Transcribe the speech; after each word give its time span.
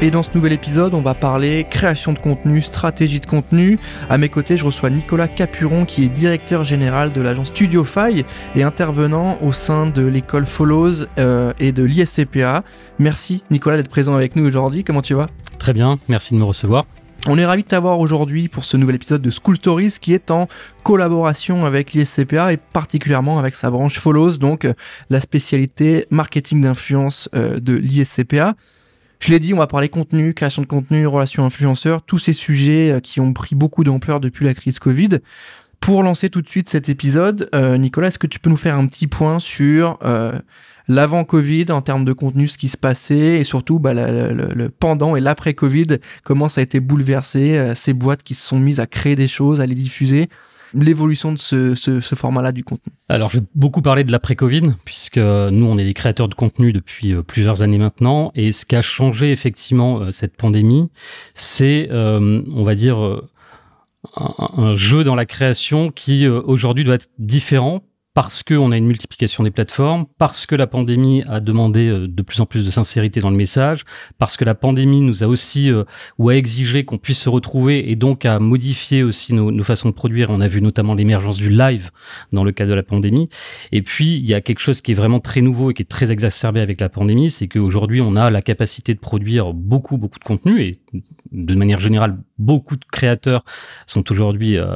Et 0.00 0.10
dans 0.10 0.22
ce 0.22 0.28
nouvel 0.34 0.52
épisode, 0.52 0.92
on 0.92 1.00
va 1.00 1.14
parler 1.14 1.66
création 1.70 2.12
de 2.12 2.18
contenu, 2.18 2.60
stratégie 2.60 3.20
de 3.20 3.26
contenu. 3.26 3.78
À 4.10 4.18
mes 4.18 4.28
côtés, 4.28 4.56
je 4.56 4.66
reçois 4.66 4.90
Nicolas 4.90 5.28
Capuron, 5.28 5.84
qui 5.86 6.04
est 6.04 6.08
directeur 6.08 6.64
général 6.64 7.12
de 7.12 7.20
l'agence 7.20 7.48
StudioFi 7.48 8.24
et 8.54 8.62
intervenant 8.62 9.38
au 9.40 9.52
sein 9.52 9.86
de 9.86 10.04
l'école 10.04 10.46
Follows 10.46 11.06
euh, 11.18 11.52
et 11.58 11.72
de 11.72 11.84
l'ISCPA. 11.84 12.64
Merci 12.98 13.44
Nicolas 13.50 13.76
d'être 13.76 13.88
présent 13.88 14.14
avec 14.14 14.36
nous 14.36 14.44
aujourd'hui. 14.44 14.84
Comment 14.84 15.02
tu 15.02 15.14
vas? 15.14 15.28
Très 15.58 15.72
bien, 15.72 15.98
merci 16.08 16.34
de 16.34 16.38
me 16.38 16.44
recevoir. 16.44 16.84
On 17.26 17.38
est 17.38 17.46
ravi 17.46 17.62
de 17.62 17.68
t'avoir 17.68 18.00
aujourd'hui 18.00 18.48
pour 18.48 18.64
ce 18.64 18.76
nouvel 18.76 18.96
épisode 18.96 19.22
de 19.22 19.30
School 19.30 19.56
Stories 19.56 19.96
qui 19.98 20.12
est 20.12 20.30
en 20.30 20.46
collaboration 20.82 21.64
avec 21.64 21.94
l'ISCPA 21.94 22.52
et 22.52 22.58
particulièrement 22.58 23.38
avec 23.38 23.54
sa 23.54 23.70
branche 23.70 23.98
Follows, 23.98 24.36
donc 24.36 24.66
euh, 24.66 24.74
la 25.08 25.22
spécialité 25.22 26.06
marketing 26.10 26.60
d'influence 26.60 27.30
euh, 27.34 27.60
de 27.60 27.72
l'ISCPA. 27.72 28.56
Je 29.24 29.30
l'ai 29.30 29.40
dit, 29.40 29.54
on 29.54 29.56
va 29.56 29.66
parler 29.66 29.88
contenu, 29.88 30.34
création 30.34 30.60
de 30.60 30.66
contenu, 30.66 31.06
relations 31.06 31.46
influenceurs, 31.46 32.02
tous 32.02 32.18
ces 32.18 32.34
sujets 32.34 32.92
euh, 32.92 33.00
qui 33.00 33.20
ont 33.20 33.32
pris 33.32 33.54
beaucoup 33.54 33.82
d'ampleur 33.82 34.20
depuis 34.20 34.44
la 34.44 34.52
crise 34.52 34.78
Covid. 34.78 35.20
Pour 35.80 36.02
lancer 36.02 36.28
tout 36.28 36.42
de 36.42 36.48
suite 36.50 36.68
cet 36.68 36.90
épisode, 36.90 37.48
euh, 37.54 37.78
Nicolas, 37.78 38.08
est-ce 38.08 38.18
que 38.18 38.26
tu 38.26 38.38
peux 38.38 38.50
nous 38.50 38.58
faire 38.58 38.74
un 38.76 38.86
petit 38.86 39.06
point 39.06 39.38
sur 39.38 39.98
euh, 40.04 40.38
l'avant 40.88 41.24
Covid 41.24 41.64
en 41.70 41.80
termes 41.80 42.04
de 42.04 42.12
contenu, 42.12 42.48
ce 42.48 42.58
qui 42.58 42.68
se 42.68 42.76
passait 42.76 43.40
et 43.40 43.44
surtout 43.44 43.78
bah, 43.78 43.94
le, 43.94 44.68
pendant 44.68 45.16
et 45.16 45.20
l'après 45.20 45.54
Covid, 45.54 46.00
comment 46.22 46.50
ça 46.50 46.60
a 46.60 46.64
été 46.64 46.78
bouleversé, 46.78 47.72
ces 47.74 47.94
boîtes 47.94 48.24
qui 48.24 48.34
se 48.34 48.46
sont 48.46 48.60
mises 48.60 48.78
à 48.78 48.86
créer 48.86 49.16
des 49.16 49.28
choses, 49.28 49.62
à 49.62 49.64
les 49.64 49.74
diffuser? 49.74 50.28
L'évolution 50.74 51.32
de 51.32 51.38
ce, 51.38 52.00
format-là 52.00 52.52
du 52.52 52.64
contenu 52.64 52.92
Alors, 53.08 53.30
j'ai 53.30 53.40
beaucoup 53.54 53.82
parlé 53.82 54.04
de 54.04 54.12
l'après-Covid, 54.12 54.72
puisque 54.84 55.18
nous, 55.18 55.66
on 55.66 55.78
est 55.78 55.84
des 55.84 55.94
créateurs 55.94 56.28
de 56.28 56.34
contenu 56.34 56.72
depuis 56.72 57.12
euh, 57.12 57.22
plusieurs 57.22 57.62
années 57.62 57.78
maintenant. 57.78 58.32
Et 58.34 58.52
ce 58.52 58.66
qui 58.66 58.76
a 58.76 58.82
changé 58.82 59.30
effectivement 59.30 60.00
euh, 60.00 60.10
cette 60.10 60.36
pandémie, 60.36 60.88
c'est, 61.34 61.88
euh, 61.90 62.42
on 62.54 62.64
va 62.64 62.74
dire, 62.74 63.20
un, 64.16 64.74
jeu 64.74 65.04
dans 65.04 65.14
la 65.14 65.26
création 65.26 65.90
qui 65.90 66.28
aujourd'hui 66.28 66.84
doit 66.84 66.96
être 66.96 67.08
différent 67.18 67.82
parce 68.14 68.44
qu'on 68.44 68.70
a 68.70 68.76
une 68.76 68.86
multiplication 68.86 69.42
des 69.42 69.50
plateformes, 69.50 70.06
parce 70.18 70.46
que 70.46 70.54
la 70.54 70.68
pandémie 70.68 71.24
a 71.28 71.40
demandé 71.40 71.88
euh, 71.88 72.06
de 72.08 72.22
plus 72.22 72.40
en 72.40 72.46
plus 72.46 72.64
de 72.64 72.70
sincérité 72.70 73.20
dans 73.20 73.30
le 73.30 73.36
message, 73.36 73.84
parce 74.18 74.36
que 74.36 74.44
la 74.44 74.54
pandémie 74.54 75.00
nous 75.00 75.24
a 75.24 75.26
aussi 75.26 75.70
euh, 75.70 75.82
ou 76.18 76.28
a 76.28 76.36
exigé 76.36 76.84
qu'on 76.84 76.96
puisse 76.96 77.18
se 77.18 77.28
retrouver 77.28 77.90
et 77.90 77.96
donc 77.96 78.24
a 78.24 78.38
modifié 78.38 79.02
aussi 79.02 79.34
nos, 79.34 79.50
nos 79.50 79.64
façons 79.64 79.88
de 79.88 79.94
produire. 79.94 80.30
On 80.30 80.40
a 80.40 80.46
vu 80.46 80.62
notamment 80.62 80.94
l'émergence 80.94 81.36
du 81.36 81.50
live 81.50 81.90
dans 82.32 82.44
le 82.44 82.52
cas 82.52 82.66
de 82.66 82.72
la 82.72 82.84
pandémie. 82.84 83.28
Et 83.72 83.82
puis 83.82 84.16
il 84.16 84.26
y 84.26 84.34
a 84.34 84.40
quelque 84.40 84.60
chose 84.60 84.80
qui 84.80 84.92
est 84.92 84.94
vraiment 84.94 85.18
très 85.18 85.40
nouveau 85.40 85.72
et 85.72 85.74
qui 85.74 85.82
est 85.82 85.86
très 85.86 86.12
exacerbé 86.12 86.60
avec 86.60 86.80
la 86.80 86.88
pandémie, 86.88 87.30
c'est 87.30 87.48
qu'aujourd'hui 87.48 88.00
on 88.00 88.14
a 88.14 88.30
la 88.30 88.42
capacité 88.42 88.94
de 88.94 89.00
produire 89.00 89.52
beaucoup 89.52 89.96
beaucoup 89.96 90.20
de 90.20 90.24
contenu 90.24 90.62
et 90.62 90.80
de 91.32 91.54
manière 91.54 91.80
générale 91.80 92.18
beaucoup 92.38 92.76
de 92.76 92.84
créateurs 92.84 93.44
sont 93.86 94.10
aujourd'hui 94.10 94.56
euh, 94.58 94.66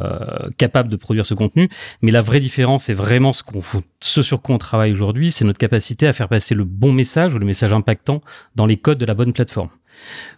capables 0.56 0.88
de 0.88 0.96
produire 0.96 1.26
ce 1.26 1.34
contenu. 1.34 1.68
Mais 2.02 2.12
la 2.12 2.22
vraie 2.22 2.40
différence 2.40 2.88
est 2.88 2.94
vraiment 2.94 3.32
ce, 3.32 3.42
qu'on, 3.42 3.60
ce 4.00 4.22
sur 4.22 4.42
quoi 4.42 4.54
on 4.54 4.58
travaille 4.58 4.92
aujourd'hui, 4.92 5.30
c'est 5.30 5.44
notre 5.44 5.58
capacité 5.58 6.06
à 6.06 6.12
faire 6.12 6.28
passer 6.28 6.54
le 6.54 6.64
bon 6.64 6.92
message 6.92 7.34
ou 7.34 7.38
le 7.38 7.46
message 7.46 7.72
impactant 7.72 8.22
dans 8.54 8.66
les 8.66 8.76
codes 8.76 8.98
de 8.98 9.06
la 9.06 9.14
bonne 9.14 9.32
plateforme. 9.32 9.70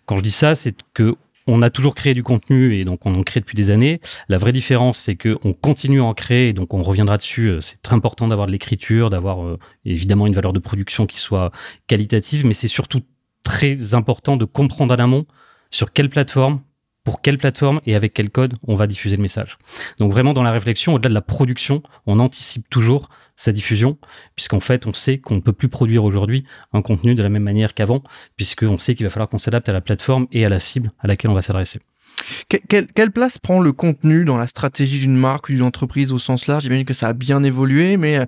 Quand 0.07 0.17
je 0.17 0.23
dis 0.23 0.31
ça, 0.31 0.55
c'est 0.55 0.75
que 0.95 1.17
on 1.47 1.63
a 1.63 1.71
toujours 1.71 1.95
créé 1.95 2.15
du 2.15 2.23
contenu 2.23 2.77
et 2.77 2.85
donc 2.85 3.07
on 3.07 3.15
en 3.19 3.23
crée 3.23 3.41
depuis 3.41 3.57
des 3.57 3.71
années. 3.71 4.01
La 4.29 4.39
vraie 4.39 4.53
différence, 4.53 4.99
c'est 4.99 5.17
qu'on 5.17 5.53
continue 5.53 6.01
à 6.01 6.05
en 6.05 6.15
créer 6.15 6.49
et 6.49 6.53
donc 6.53 6.75
on 6.75 6.83
reviendra 6.83 7.17
dessus. 7.17 7.57
C'est 7.61 7.83
très 7.83 7.97
important 7.97 8.29
d'avoir 8.29 8.47
de 8.47 8.53
l'écriture, 8.53 9.11
d'avoir 9.11 9.45
euh, 9.45 9.59
évidemment 9.85 10.27
une 10.27 10.35
valeur 10.35 10.53
de 10.53 10.59
production 10.59 11.07
qui 11.07 11.19
soit 11.19 11.51
qualitative, 11.87 12.47
mais 12.47 12.53
c'est 12.53 12.69
surtout 12.69 13.01
très 13.43 13.95
important 13.95 14.37
de 14.37 14.45
comprendre 14.45 14.95
à 14.95 14.97
l'amont 14.97 15.27
sur 15.71 15.93
quelle 15.93 16.11
plateforme, 16.11 16.61
pour 17.11 17.23
quelle 17.23 17.39
plateforme 17.39 17.81
et 17.87 17.97
avec 17.97 18.15
quel 18.15 18.31
code 18.31 18.55
on 18.69 18.77
va 18.77 18.87
diffuser 18.87 19.17
le 19.17 19.23
message. 19.23 19.59
Donc 19.99 20.13
vraiment 20.13 20.33
dans 20.33 20.45
la 20.45 20.53
réflexion, 20.53 20.95
au-delà 20.95 21.09
de 21.09 21.15
la 21.15 21.23
production, 21.23 21.83
on 22.07 22.21
anticipe 22.21 22.71
toujours 22.71 23.09
sa 23.35 23.51
diffusion, 23.51 23.99
puisqu'en 24.37 24.61
fait 24.61 24.87
on 24.87 24.93
sait 24.93 25.19
qu'on 25.19 25.35
ne 25.35 25.41
peut 25.41 25.53
plus 25.53 25.69
produire 25.69 26.05
aujourd'hui 26.05 26.45
un 26.73 26.83
contenu 26.83 27.17
de 27.17 27.23
la 27.25 27.29
même 27.29 27.43
manière 27.43 27.75
qu'avant, 27.75 28.05
puisqu'on 28.37 28.79
sait 28.79 28.95
qu'il 28.95 29.05
va 29.05 29.11
falloir 29.11 29.29
qu'on 29.29 29.39
s'adapte 29.39 29.69
à 29.69 29.73
la 29.73 29.81
plateforme 29.81 30.29
et 30.31 30.47
à 30.47 30.49
la 30.49 30.61
cible 30.61 30.93
à 31.01 31.09
laquelle 31.09 31.33
on 31.33 31.35
va 31.35 31.43
s'adresser. 31.43 31.81
quelle, 32.69 33.11
place 33.11 33.39
prend 33.39 33.59
le 33.59 33.73
contenu 33.73 34.25
dans 34.25 34.37
la 34.37 34.47
stratégie 34.47 35.01
d'une 35.01 35.17
marque 35.17 35.49
ou 35.49 35.53
d'une 35.53 35.63
entreprise 35.63 36.13
au 36.13 36.21
sens 36.21 36.47
large? 36.47 36.63
J'imagine 36.63 36.85
que 36.85 36.95
ça 36.95 37.09
a 37.09 37.13
bien 37.13 37.43
évolué, 37.43 37.97
mais 37.97 38.19
euh, 38.19 38.27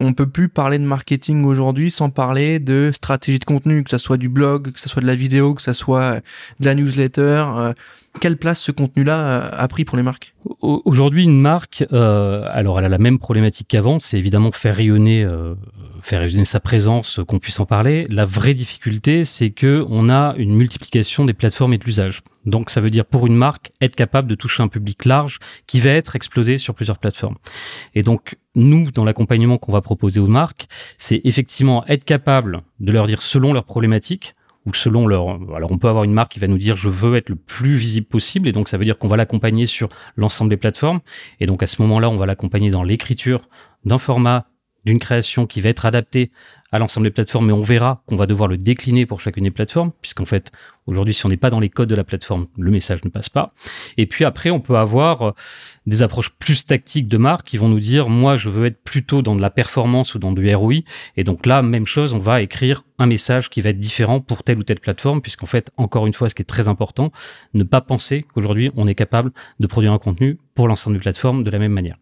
on 0.00 0.12
peut 0.12 0.28
plus 0.28 0.48
parler 0.48 0.78
de 0.78 0.84
marketing 0.84 1.44
aujourd'hui 1.44 1.90
sans 1.90 2.10
parler 2.10 2.60
de 2.60 2.90
stratégie 2.92 3.38
de 3.38 3.44
contenu, 3.44 3.82
que 3.82 3.90
ce 3.90 3.98
soit 3.98 4.16
du 4.16 4.28
blog, 4.28 4.72
que 4.72 4.80
ce 4.80 4.88
soit 4.88 5.02
de 5.02 5.06
la 5.06 5.16
vidéo, 5.16 5.54
que 5.54 5.62
ce 5.62 5.72
soit 5.72 6.20
de 6.60 6.66
la 6.66 6.74
newsletter. 6.74 7.72
Euh, 8.14 8.18
quelle 8.20 8.36
place 8.36 8.60
ce 8.60 8.72
contenu-là 8.72 9.18
euh, 9.18 9.50
a 9.52 9.68
pris 9.68 9.84
pour 9.84 9.96
les 9.96 10.02
marques? 10.02 10.34
Aujourd'hui, 10.60 11.24
une 11.24 11.40
marque, 11.40 11.84
euh, 11.92 12.44
alors 12.50 12.78
elle 12.78 12.84
a 12.84 12.88
la 12.88 12.98
même 12.98 13.18
problématique 13.18 13.68
qu'avant, 13.68 13.98
c'est 14.00 14.18
évidemment 14.18 14.50
faire 14.50 14.76
rayonner, 14.76 15.22
euh, 15.22 15.54
faire 16.02 16.20
rayonner 16.20 16.44
sa 16.44 16.58
présence, 16.58 17.20
qu'on 17.28 17.38
puisse 17.38 17.60
en 17.60 17.66
parler. 17.66 18.06
La 18.10 18.24
vraie 18.24 18.54
difficulté, 18.54 19.24
c'est 19.24 19.50
que 19.50 19.84
on 19.88 20.08
a 20.08 20.34
une 20.36 20.56
multiplication 20.56 21.24
des 21.24 21.34
plateformes 21.34 21.74
et 21.74 21.78
de 21.78 21.84
l'usage. 21.84 22.22
Donc, 22.44 22.70
ça 22.70 22.80
veut 22.80 22.90
dire 22.90 23.04
pour 23.04 23.26
une 23.26 23.36
marque 23.36 23.70
être 23.80 23.94
capable 23.94 24.28
de 24.28 24.34
toucher 24.34 24.62
un 24.62 24.68
public 24.68 25.04
large 25.04 25.38
qui 25.66 25.80
va 25.80 25.90
être 25.90 26.16
explosé 26.16 26.58
sur 26.58 26.74
plusieurs 26.74 26.98
plateformes. 26.98 27.36
Et 27.94 28.02
donc, 28.02 28.36
nous, 28.54 28.90
dans 28.90 29.04
l'accompagnement 29.04 29.58
qu'on 29.58 29.72
va 29.72 29.80
proposer 29.80 30.18
aux 30.18 30.26
marques, 30.26 30.66
c'est 30.96 31.20
effectivement 31.24 31.84
être 31.86 32.04
capable 32.04 32.62
de 32.80 32.90
leur 32.90 33.06
dire 33.06 33.22
selon 33.22 33.52
leurs 33.52 33.64
problématiques 33.64 34.34
ou 34.68 34.74
selon 34.74 35.06
leur. 35.06 35.38
Alors, 35.56 35.72
on 35.72 35.78
peut 35.78 35.88
avoir 35.88 36.04
une 36.04 36.12
marque 36.12 36.32
qui 36.32 36.40
va 36.40 36.46
nous 36.46 36.58
dire 36.58 36.76
je 36.76 36.88
veux 36.88 37.16
être 37.16 37.30
le 37.30 37.36
plus 37.36 37.74
visible 37.74 38.06
possible, 38.06 38.48
et 38.48 38.52
donc 38.52 38.68
ça 38.68 38.76
veut 38.76 38.84
dire 38.84 38.98
qu'on 38.98 39.08
va 39.08 39.16
l'accompagner 39.16 39.66
sur 39.66 39.88
l'ensemble 40.16 40.50
des 40.50 40.56
plateformes. 40.56 41.00
Et 41.40 41.46
donc 41.46 41.62
à 41.62 41.66
ce 41.66 41.80
moment-là, 41.82 42.10
on 42.10 42.16
va 42.16 42.26
l'accompagner 42.26 42.70
dans 42.70 42.82
l'écriture 42.82 43.48
d'un 43.84 43.98
format, 43.98 44.46
d'une 44.84 44.98
création 44.98 45.46
qui 45.46 45.60
va 45.60 45.70
être 45.70 45.86
adapté 45.86 46.30
à 46.70 46.78
l'ensemble 46.78 47.06
des 47.06 47.10
plateformes, 47.10 47.46
mais 47.46 47.52
on 47.52 47.62
verra 47.62 48.02
qu'on 48.06 48.16
va 48.16 48.26
devoir 48.26 48.48
le 48.48 48.58
décliner 48.58 49.06
pour 49.06 49.20
chacune 49.20 49.44
des 49.44 49.50
plateformes, 49.50 49.92
puisqu'en 50.02 50.26
fait, 50.26 50.52
aujourd'hui, 50.86 51.14
si 51.14 51.24
on 51.24 51.28
n'est 51.28 51.38
pas 51.38 51.50
dans 51.50 51.60
les 51.60 51.70
codes 51.70 51.88
de 51.88 51.94
la 51.94 52.04
plateforme, 52.04 52.46
le 52.58 52.70
message 52.70 53.02
ne 53.04 53.10
passe 53.10 53.30
pas. 53.30 53.54
Et 53.96 54.06
puis 54.06 54.24
après, 54.24 54.50
on 54.50 54.60
peut 54.60 54.76
avoir 54.76 55.22
euh, 55.22 55.32
des 55.86 56.02
approches 56.02 56.30
plus 56.30 56.66
tactiques 56.66 57.08
de 57.08 57.16
marque 57.16 57.46
qui 57.46 57.56
vont 57.56 57.68
nous 57.68 57.80
dire, 57.80 58.10
moi, 58.10 58.36
je 58.36 58.50
veux 58.50 58.66
être 58.66 58.82
plutôt 58.82 59.22
dans 59.22 59.34
de 59.34 59.40
la 59.40 59.50
performance 59.50 60.14
ou 60.14 60.18
dans 60.18 60.32
du 60.32 60.54
ROI. 60.54 60.80
Et 61.16 61.24
donc 61.24 61.46
là, 61.46 61.62
même 61.62 61.86
chose, 61.86 62.12
on 62.12 62.18
va 62.18 62.42
écrire 62.42 62.84
un 62.98 63.06
message 63.06 63.48
qui 63.48 63.62
va 63.62 63.70
être 63.70 63.80
différent 63.80 64.20
pour 64.20 64.42
telle 64.42 64.58
ou 64.58 64.62
telle 64.62 64.80
plateforme, 64.80 65.22
puisqu'en 65.22 65.46
fait, 65.46 65.70
encore 65.78 66.06
une 66.06 66.12
fois, 66.12 66.28
ce 66.28 66.34
qui 66.34 66.42
est 66.42 66.44
très 66.44 66.68
important, 66.68 67.12
ne 67.54 67.62
pas 67.62 67.80
penser 67.80 68.22
qu'aujourd'hui, 68.22 68.70
on 68.76 68.86
est 68.86 68.94
capable 68.94 69.32
de 69.58 69.66
produire 69.66 69.94
un 69.94 69.98
contenu 69.98 70.38
pour 70.54 70.68
l'ensemble 70.68 70.96
des 70.96 71.02
plateformes 71.02 71.44
de 71.44 71.50
la 71.50 71.58
même 71.58 71.72
manière. 71.72 71.96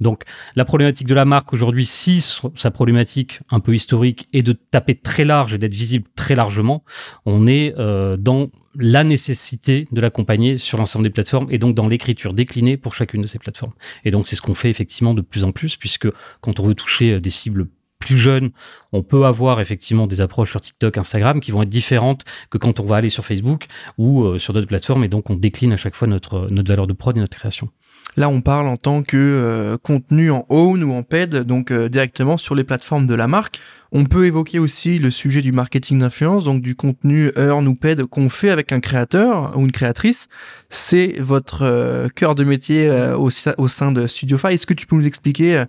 Donc 0.00 0.24
la 0.56 0.64
problématique 0.64 1.06
de 1.06 1.14
la 1.14 1.24
marque 1.24 1.52
aujourd'hui, 1.52 1.86
si 1.86 2.24
sa 2.54 2.70
problématique 2.70 3.40
un 3.50 3.60
peu 3.60 3.74
historique 3.74 4.28
est 4.32 4.42
de 4.42 4.52
taper 4.52 4.94
très 4.94 5.24
large 5.24 5.54
et 5.54 5.58
d'être 5.58 5.72
visible 5.72 6.08
très 6.16 6.34
largement, 6.34 6.84
on 7.26 7.46
est 7.46 7.74
euh, 7.78 8.16
dans 8.16 8.50
la 8.74 9.04
nécessité 9.04 9.86
de 9.92 10.00
l'accompagner 10.00 10.58
sur 10.58 10.78
l'ensemble 10.78 11.04
des 11.04 11.10
plateformes 11.10 11.46
et 11.50 11.58
donc 11.58 11.74
dans 11.74 11.88
l'écriture 11.88 12.32
déclinée 12.32 12.76
pour 12.76 12.94
chacune 12.94 13.22
de 13.22 13.26
ces 13.26 13.38
plateformes. 13.38 13.72
Et 14.04 14.10
donc 14.10 14.26
c'est 14.26 14.36
ce 14.36 14.42
qu'on 14.42 14.54
fait 14.54 14.70
effectivement 14.70 15.14
de 15.14 15.20
plus 15.20 15.44
en 15.44 15.52
plus 15.52 15.76
puisque 15.76 16.08
quand 16.40 16.60
on 16.60 16.66
veut 16.66 16.74
toucher 16.74 17.12
euh, 17.12 17.20
des 17.20 17.30
cibles 17.30 17.68
plus 18.02 18.18
jeunes, 18.18 18.50
on 18.92 19.02
peut 19.02 19.26
avoir 19.26 19.60
effectivement 19.60 20.06
des 20.06 20.20
approches 20.20 20.50
sur 20.50 20.60
TikTok, 20.60 20.98
Instagram 20.98 21.40
qui 21.40 21.52
vont 21.52 21.62
être 21.62 21.68
différentes 21.68 22.24
que 22.50 22.58
quand 22.58 22.80
on 22.80 22.84
va 22.84 22.96
aller 22.96 23.10
sur 23.10 23.24
Facebook 23.24 23.66
ou 23.96 24.24
euh, 24.24 24.38
sur 24.38 24.52
d'autres 24.52 24.66
plateformes 24.66 25.04
et 25.04 25.08
donc 25.08 25.30
on 25.30 25.36
décline 25.36 25.72
à 25.72 25.76
chaque 25.76 25.94
fois 25.94 26.08
notre, 26.08 26.48
notre 26.50 26.68
valeur 26.68 26.86
de 26.86 26.92
prod 26.92 27.16
et 27.16 27.20
notre 27.20 27.38
création. 27.38 27.68
Là, 28.16 28.28
on 28.28 28.42
parle 28.42 28.66
en 28.66 28.76
tant 28.76 29.02
que 29.02 29.16
euh, 29.16 29.78
contenu 29.78 30.30
en 30.30 30.44
own 30.50 30.84
ou 30.84 30.92
en 30.92 31.02
paid, 31.02 31.34
donc 31.34 31.70
euh, 31.70 31.88
directement 31.88 32.36
sur 32.36 32.54
les 32.54 32.64
plateformes 32.64 33.06
de 33.06 33.14
la 33.14 33.26
marque. 33.26 33.60
On 33.90 34.04
peut 34.04 34.26
évoquer 34.26 34.58
aussi 34.58 34.98
le 34.98 35.10
sujet 35.10 35.40
du 35.40 35.52
marketing 35.52 36.00
d'influence, 36.00 36.44
donc 36.44 36.60
du 36.60 36.74
contenu 36.74 37.30
earn 37.36 37.66
ou 37.66 37.74
paid 37.74 38.04
qu'on 38.04 38.28
fait 38.28 38.50
avec 38.50 38.72
un 38.72 38.80
créateur 38.80 39.56
ou 39.56 39.62
une 39.62 39.72
créatrice. 39.72 40.28
C'est 40.68 41.20
votre 41.20 41.62
euh, 41.62 42.08
cœur 42.08 42.34
de 42.34 42.44
métier 42.44 42.90
au, 43.16 43.30
au, 43.58 43.68
sein 43.68 43.92
de 43.92 44.06
StudioFi. 44.06 44.48
Est-ce 44.48 44.66
que 44.66 44.74
tu 44.74 44.86
peux 44.86 44.96
nous 44.96 45.06
expliquer 45.06 45.64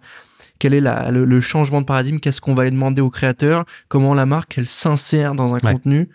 quel 0.59 0.73
est 0.73 0.79
la, 0.79 1.11
le, 1.11 1.41
changement 1.41 1.81
de 1.81 1.85
paradigme? 1.85 2.19
Qu'est-ce 2.19 2.39
qu'on 2.39 2.53
va 2.53 2.61
aller 2.61 2.71
demander 2.71 3.01
au 3.01 3.09
créateur? 3.09 3.65
Comment 3.89 4.13
la 4.13 4.25
marque, 4.25 4.57
elle 4.57 4.67
s'insère 4.67 5.35
dans 5.35 5.55
un 5.55 5.59
contenu? 5.59 6.09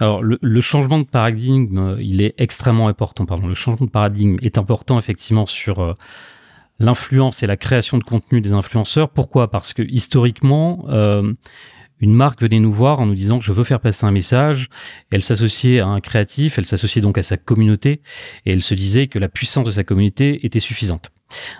Alors, 0.00 0.22
le, 0.22 0.60
changement 0.60 0.98
de 0.98 1.04
paradigme, 1.04 1.96
il 2.00 2.20
est 2.20 2.34
extrêmement 2.38 2.88
important. 2.88 3.26
Pardon. 3.26 3.46
Le 3.46 3.54
changement 3.54 3.86
de 3.86 3.90
paradigme 3.90 4.36
est 4.42 4.58
important, 4.58 4.98
effectivement, 4.98 5.46
sur 5.46 5.80
euh, 5.80 5.94
l'influence 6.78 7.42
et 7.42 7.46
la 7.46 7.56
création 7.56 7.98
de 7.98 8.04
contenu 8.04 8.40
des 8.40 8.52
influenceurs. 8.52 9.08
Pourquoi? 9.10 9.50
Parce 9.50 9.72
que 9.72 9.82
historiquement, 9.82 10.86
euh, 10.88 11.32
une 12.00 12.14
marque 12.14 12.42
venait 12.42 12.60
nous 12.60 12.72
voir 12.72 13.00
en 13.00 13.06
nous 13.06 13.14
disant 13.14 13.38
que 13.38 13.44
je 13.44 13.52
veux 13.52 13.64
faire 13.64 13.80
passer 13.80 14.04
un 14.04 14.10
message. 14.10 14.68
Elle 15.10 15.22
s'associait 15.22 15.80
à 15.80 15.86
un 15.86 16.00
créatif, 16.00 16.58
elle 16.58 16.66
s'associait 16.66 17.02
donc 17.02 17.18
à 17.18 17.22
sa 17.22 17.36
communauté 17.36 18.02
et 18.44 18.52
elle 18.52 18.62
se 18.62 18.74
disait 18.74 19.06
que 19.06 19.18
la 19.18 19.28
puissance 19.28 19.66
de 19.66 19.70
sa 19.70 19.84
communauté 19.84 20.44
était 20.44 20.60
suffisante. 20.60 21.10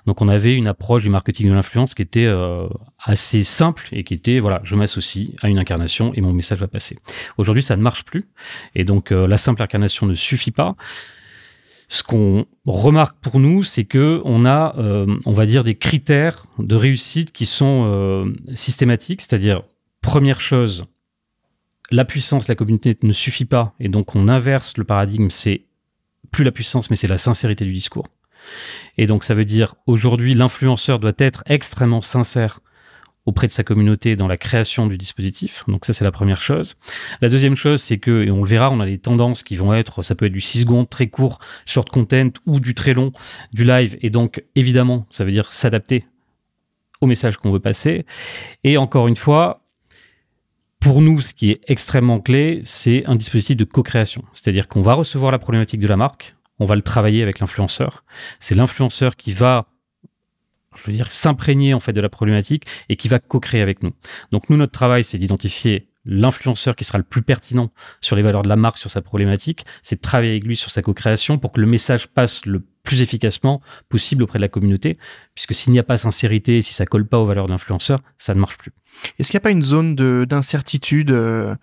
Donc 0.07 0.23
on 0.23 0.29
avait 0.29 0.55
une 0.55 0.69
approche 0.69 1.03
du 1.03 1.09
marketing 1.09 1.49
de 1.49 1.55
l'influence 1.55 1.95
qui 1.95 2.03
était 2.03 2.25
euh, 2.25 2.69
assez 3.03 3.43
simple 3.43 3.89
et 3.93 4.05
qui 4.05 4.15
était 4.15 4.39
voilà, 4.39 4.61
je 4.65 4.77
m'associe 4.77 5.31
à 5.41 5.49
une 5.49 5.59
incarnation 5.59 6.13
et 6.15 6.21
mon 6.21 6.33
message 6.33 6.59
va 6.59 6.69
passer. 6.69 6.99
Aujourd'hui, 7.39 7.63
ça 7.63 7.77
ne 7.77 7.83
marche 7.83 8.05
plus 8.05 8.25
et 8.75 8.85
donc 8.85 9.13
euh, 9.13 9.27
la 9.27 9.37
simple 9.37 9.63
incarnation 9.63 10.07
ne 10.07 10.15
suffit 10.15 10.51
pas. 10.51 10.77
Ce 11.89 12.03
qu'on 12.03 12.47
remarque 12.65 13.17
pour 13.21 13.39
nous, 13.39 13.63
c'est 13.63 13.85
que 13.85 14.21
on 14.25 14.45
a, 14.45 14.75
euh, 14.79 15.07
on 15.25 15.33
va 15.33 15.47
dire, 15.47 15.63
des 15.63 15.77
critères 15.77 16.47
de 16.59 16.75
réussite 16.75 17.31
qui 17.31 17.47
sont 17.47 18.35
systématiques, 18.55 19.23
c'est-à-dire 19.23 19.63
première 20.01 20.41
chose, 20.41 20.87
la 21.93 22.05
puissance, 22.05 22.49
la 22.49 22.57
communauté 22.57 22.99
ne 23.03 23.13
suffit 23.13 23.45
pas 23.45 23.75
et 23.79 23.89
donc 23.89 24.17
on 24.17 24.27
inverse 24.27 24.77
le 24.77 24.85
paradigme, 24.85 25.31
c'est 25.31 25.63
plus 26.33 26.43
la 26.43 26.51
puissance, 26.51 26.91
mais 26.91 26.97
c'est 26.97 27.07
la 27.07 27.19
sincérité 27.19 27.65
du 27.65 27.73
discours. 27.73 28.09
Et 28.99 29.07
donc 29.07 29.25
ça 29.25 29.35
veut 29.35 29.45
dire 29.45 29.75
aujourd'hui 29.87 30.35
l'influenceur 30.35 30.99
doit 30.99 31.13
être 31.19 31.43
extrêmement 31.47 32.03
sincère 32.03 32.61
auprès 33.25 33.49
de 33.49 33.53
sa 33.53 33.65
communauté 33.65 34.15
dans 34.15 34.29
la 34.29 34.37
création 34.37 34.87
du 34.87 34.97
dispositif. 34.97 35.65
Donc 35.67 35.85
ça 35.85 35.93
c'est 35.93 36.05
la 36.05 36.13
première 36.13 36.41
chose. 36.41 36.77
La 37.21 37.29
deuxième 37.29 37.57
chose 37.57 37.83
c'est 37.83 37.99
que, 37.99 38.25
et 38.25 38.31
on 38.31 38.43
le 38.43 38.49
verra, 38.49 38.71
on 38.71 38.81
a 38.81 38.87
des 38.87 38.99
tendances 38.99 39.43
qui 39.43 39.57
vont 39.57 39.75
être, 39.75 40.03
ça 40.03 40.15
peut 40.15 40.27
être 40.27 40.33
du 40.33 40.41
6 40.41 40.61
secondes, 40.61 40.89
très 40.89 41.09
court, 41.09 41.41
short 41.67 41.91
content 41.91 42.31
ou 42.47 42.61
du 42.61 42.75
très 42.75 42.95
long, 42.95 43.13
du 43.53 43.65
live. 43.65 43.97
Et 44.01 44.11
donc 44.11 44.45
évidemment 44.55 45.07
ça 45.11 45.25
veut 45.25 45.33
dire 45.33 45.53
s'adapter 45.53 46.07
au 47.01 47.07
message 47.07 47.37
qu'on 47.37 47.53
veut 47.53 47.61
passer. 47.61 48.07
Et 48.65 48.77
encore 48.77 49.09
une 49.09 49.17
fois, 49.17 49.63
pour 50.81 51.03
nous, 51.03 51.21
ce 51.21 51.35
qui 51.35 51.51
est 51.51 51.61
extrêmement 51.67 52.21
clé, 52.21 52.61
c'est 52.63 53.05
un 53.07 53.17
dispositif 53.17 53.57
de 53.57 53.65
co-création. 53.65 54.23
C'est-à-dire 54.33 54.69
qu'on 54.69 54.83
va 54.83 54.95
recevoir 54.95 55.33
la 55.33 55.39
problématique 55.39 55.81
de 55.81 55.89
la 55.89 55.97
marque, 55.97 56.36
on 56.59 56.67
va 56.67 56.75
le 56.75 56.83
travailler 56.83 57.23
avec 57.23 57.41
l'influenceur. 57.41 58.05
C'est 58.41 58.55
l'influenceur 58.55 59.17
qui 59.17 59.33
va, 59.33 59.67
je 60.77 60.85
veux 60.87 60.93
dire, 60.93 61.11
s'imprégner 61.11 61.75
en 61.75 61.81
fait 61.81 61.93
de 61.93 62.01
la 62.01 62.09
problématique 62.09 62.65
et 62.89 62.97
qui 62.97 63.09
va 63.09 63.19
co-créer 63.19 63.61
avec 63.61 63.83
nous. 63.83 63.93
Donc 64.33 64.51
nous, 64.51 64.57
notre 64.57 64.73
travail, 64.73 65.05
c'est 65.05 65.19
d'identifier 65.19 65.89
l'influenceur 66.07 66.77
qui 66.77 66.85
sera 66.85 66.99
le 66.99 67.05
plus 67.05 67.23
pertinent 67.23 67.71
sur 68.01 68.17
les 68.17 68.23
valeurs 68.23 68.43
de 68.43 68.49
la 68.49 68.57
marque, 68.57 68.79
sur 68.79 68.91
sa 68.91 69.03
problématique, 69.03 69.67
c'est 69.83 69.97
de 69.97 70.01
travailler 70.01 70.31
avec 70.33 70.45
lui 70.45 70.57
sur 70.57 70.71
sa 70.71 70.83
co-création 70.83 71.39
pour 71.39 71.53
que 71.53 71.61
le 71.61 71.67
message 71.67 72.09
passe 72.09 72.47
le 72.47 72.63
plus 72.87 73.03
efficacement 73.03 73.61
possible 73.89 74.23
auprès 74.23 74.39
de 74.39 74.43
la 74.43 74.49
communauté, 74.49 74.97
puisque 75.35 75.55
s'il 75.55 75.73
n'y 75.73 75.79
a 75.79 75.83
pas 75.83 75.99
sincérité, 75.99 76.63
si 76.63 76.73
ça 76.73 76.87
colle 76.87 77.07
pas 77.07 77.19
aux 77.19 77.27
valeurs 77.27 77.47
de 77.47 77.51
l'influenceur, 77.51 77.99
ça 78.17 78.35
ne 78.35 78.41
marche 78.41 78.57
plus. 78.57 78.73
Est-ce 79.19 79.31
qu'il 79.31 79.37
n'y 79.37 79.43
a 79.43 79.47
pas 79.49 79.51
une 79.51 79.63
zone 79.63 79.95
d'incertitude 80.25 81.11
euh, 81.11 81.55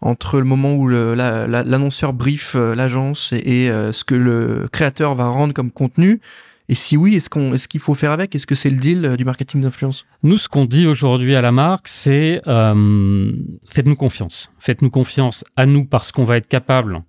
entre 0.00 0.38
le 0.38 0.44
moment 0.44 0.74
où 0.74 0.86
l'annonceur 0.88 2.12
brief 2.12 2.54
euh, 2.54 2.74
l'agence 2.74 3.32
et, 3.32 3.70
euh, 3.70 3.92
ce 3.92 4.04
que 4.04 4.14
le 4.14 4.68
créateur 4.70 5.14
va 5.14 5.28
rendre 5.28 5.54
comme 5.54 5.72
contenu 5.72 6.20
et 6.68 6.74
si 6.74 6.96
oui, 6.96 7.14
est-ce 7.14 7.30
qu'on, 7.30 7.54
est-ce 7.54 7.68
qu'il 7.68 7.80
faut 7.80 7.94
faire 7.94 8.10
avec? 8.10 8.34
Est-ce 8.34 8.46
que 8.46 8.54
c'est 8.54 8.70
le 8.70 8.76
deal 8.76 9.16
du 9.16 9.24
marketing 9.24 9.62
d'influence? 9.62 10.06
Nous, 10.22 10.38
ce 10.38 10.48
qu'on 10.48 10.64
dit 10.64 10.86
aujourd'hui 10.86 11.34
à 11.34 11.40
la 11.40 11.52
marque, 11.52 11.88
c'est 11.88 12.40
faites-nous 12.44 13.96
confiance. 13.96 14.52
Faites-nous 14.58 14.90
confiance 14.90 15.44
à 15.56 15.66
nous 15.66 15.84
parce 15.84 16.12
qu'on 16.12 16.24
va 16.24 16.36
être 16.36 16.48
capable. 16.48 17.02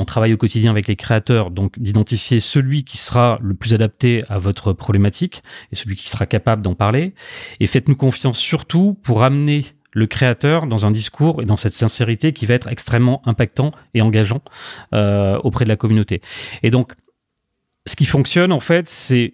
On 0.00 0.04
travaille 0.04 0.32
au 0.32 0.36
quotidien 0.36 0.70
avec 0.70 0.86
les 0.86 0.94
créateurs, 0.94 1.50
donc 1.50 1.76
d'identifier 1.78 2.38
celui 2.38 2.84
qui 2.84 2.98
sera 2.98 3.38
le 3.42 3.54
plus 3.54 3.74
adapté 3.74 4.22
à 4.28 4.38
votre 4.38 4.72
problématique 4.72 5.42
et 5.72 5.76
celui 5.76 5.96
qui 5.96 6.08
sera 6.08 6.24
capable 6.24 6.62
d'en 6.62 6.74
parler. 6.74 7.14
Et 7.58 7.66
faites-nous 7.66 7.96
confiance 7.96 8.38
surtout 8.38 8.96
pour 9.02 9.24
amener 9.24 9.64
le 9.92 10.06
créateur 10.06 10.66
dans 10.66 10.86
un 10.86 10.92
discours 10.92 11.42
et 11.42 11.46
dans 11.46 11.56
cette 11.56 11.74
sincérité 11.74 12.32
qui 12.32 12.46
va 12.46 12.54
être 12.54 12.68
extrêmement 12.68 13.22
impactant 13.26 13.72
et 13.94 14.02
engageant 14.02 14.42
euh, 14.94 15.38
auprès 15.42 15.64
de 15.64 15.68
la 15.68 15.76
communauté. 15.76 16.20
Et 16.62 16.70
donc, 16.70 16.92
ce 17.88 17.96
qui 17.96 18.04
fonctionne, 18.04 18.52
en 18.52 18.60
fait, 18.60 18.86
c'est 18.86 19.32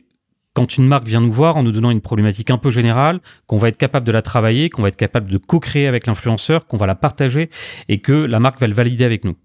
quand 0.54 0.78
une 0.78 0.86
marque 0.86 1.06
vient 1.06 1.20
nous 1.20 1.32
voir 1.32 1.56
en 1.56 1.64
nous 1.64 1.72
donnant 1.72 1.90
une 1.90 2.00
problématique 2.00 2.50
un 2.50 2.58
peu 2.58 2.70
générale, 2.70 3.20
qu'on 3.46 3.58
va 3.58 3.68
être 3.68 3.76
capable 3.76 4.06
de 4.06 4.12
la 4.12 4.22
travailler, 4.22 4.70
qu'on 4.70 4.82
va 4.82 4.88
être 4.88 4.96
capable 4.96 5.30
de 5.30 5.36
co-créer 5.36 5.88
avec 5.88 6.06
l'influenceur, 6.06 6.66
qu'on 6.66 6.76
va 6.76 6.86
la 6.86 6.94
partager 6.94 7.50
et 7.88 8.00
que 8.00 8.12
la 8.12 8.38
marque 8.38 8.60
va 8.60 8.68
le 8.68 8.74
valider 8.74 9.04
avec 9.04 9.24
nous. 9.24 9.36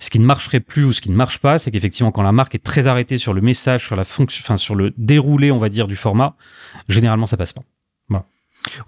Ce 0.00 0.08
qui 0.08 0.18
ne 0.18 0.24
marcherait 0.24 0.60
plus 0.60 0.84
ou 0.84 0.94
ce 0.94 1.02
qui 1.02 1.10
ne 1.10 1.16
marche 1.16 1.38
pas, 1.40 1.58
c'est 1.58 1.70
qu'effectivement, 1.70 2.10
quand 2.10 2.22
la 2.22 2.32
marque 2.32 2.54
est 2.54 2.64
très 2.64 2.86
arrêtée 2.86 3.18
sur 3.18 3.34
le 3.34 3.42
message, 3.42 3.84
sur 3.84 3.96
la 3.96 4.04
fonction, 4.04 4.42
enfin, 4.42 4.56
sur 4.56 4.74
le 4.74 4.94
déroulé, 4.96 5.50
on 5.50 5.58
va 5.58 5.68
dire, 5.68 5.86
du 5.86 5.96
format, 5.96 6.34
généralement, 6.88 7.26
ça 7.26 7.36
passe 7.36 7.52
pas. 7.52 7.62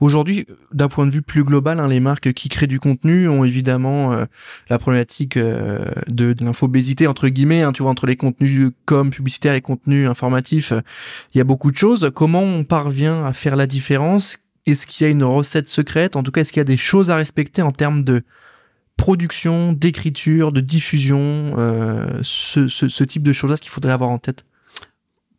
Aujourd'hui, 0.01 0.47
d'un 0.73 0.89
point 0.89 1.07
de 1.07 1.11
vue 1.11 1.23
plus 1.23 1.45
global, 1.45 1.81
hein, 1.81 1.89
les 1.89 2.01
marques 2.01 2.33
qui 2.33 2.49
créent 2.49 2.67
du 2.67 2.81
contenu 2.81 3.29
ont 3.29 3.45
évidemment 3.45 4.13
euh, 4.13 4.25
la 4.69 4.79
problématique 4.79 5.37
euh, 5.37 5.85
de, 6.09 6.33
de 6.33 6.45
l'infobésité 6.45 7.07
entre 7.07 7.29
guillemets. 7.29 7.63
Hein, 7.63 7.73
tu 7.73 7.83
vois, 7.83 7.91
entre 7.91 8.07
les 8.07 8.17
contenus 8.17 8.71
comme 8.85 9.11
publicitaires 9.11 9.53
les 9.53 9.61
contenus 9.61 10.09
informatifs, 10.09 10.73
euh, 10.73 10.81
il 11.35 11.39
y 11.39 11.41
a 11.41 11.45
beaucoup 11.45 11.71
de 11.71 11.77
choses. 11.77 12.11
Comment 12.15 12.43
on 12.43 12.65
parvient 12.65 13.25
à 13.25 13.33
faire 13.33 13.57
la 13.57 13.67
différence? 13.67 14.39
Est-ce 14.67 14.87
qu'il 14.87 15.07
y 15.07 15.09
a 15.09 15.11
une 15.11 15.25
recette 15.25 15.69
secrète? 15.69 16.17
En 16.17 16.23
tout 16.23 16.33
cas, 16.33 16.43
est-ce 16.43 16.53
qu'il 16.53 16.61
y 16.61 16.63
a 16.63 16.65
des 16.65 16.77
choses 16.77 17.11
à 17.11 17.17
respecter 17.17 17.63
en 17.63 17.73
termes 17.73 18.05
de 18.05 18.23
production, 18.97 19.73
d'écriture, 19.73 20.53
de 20.53 20.61
diffusion, 20.61 21.55
ce, 22.23 22.69
ce, 22.69 22.89
ce 22.89 23.05
type 23.05 23.23
de 23.23 23.33
choses-là 23.33 23.57
qu'il 23.57 23.71
faudrait 23.71 23.93
avoir 23.93 24.11
en 24.11 24.19
tête? 24.19 24.45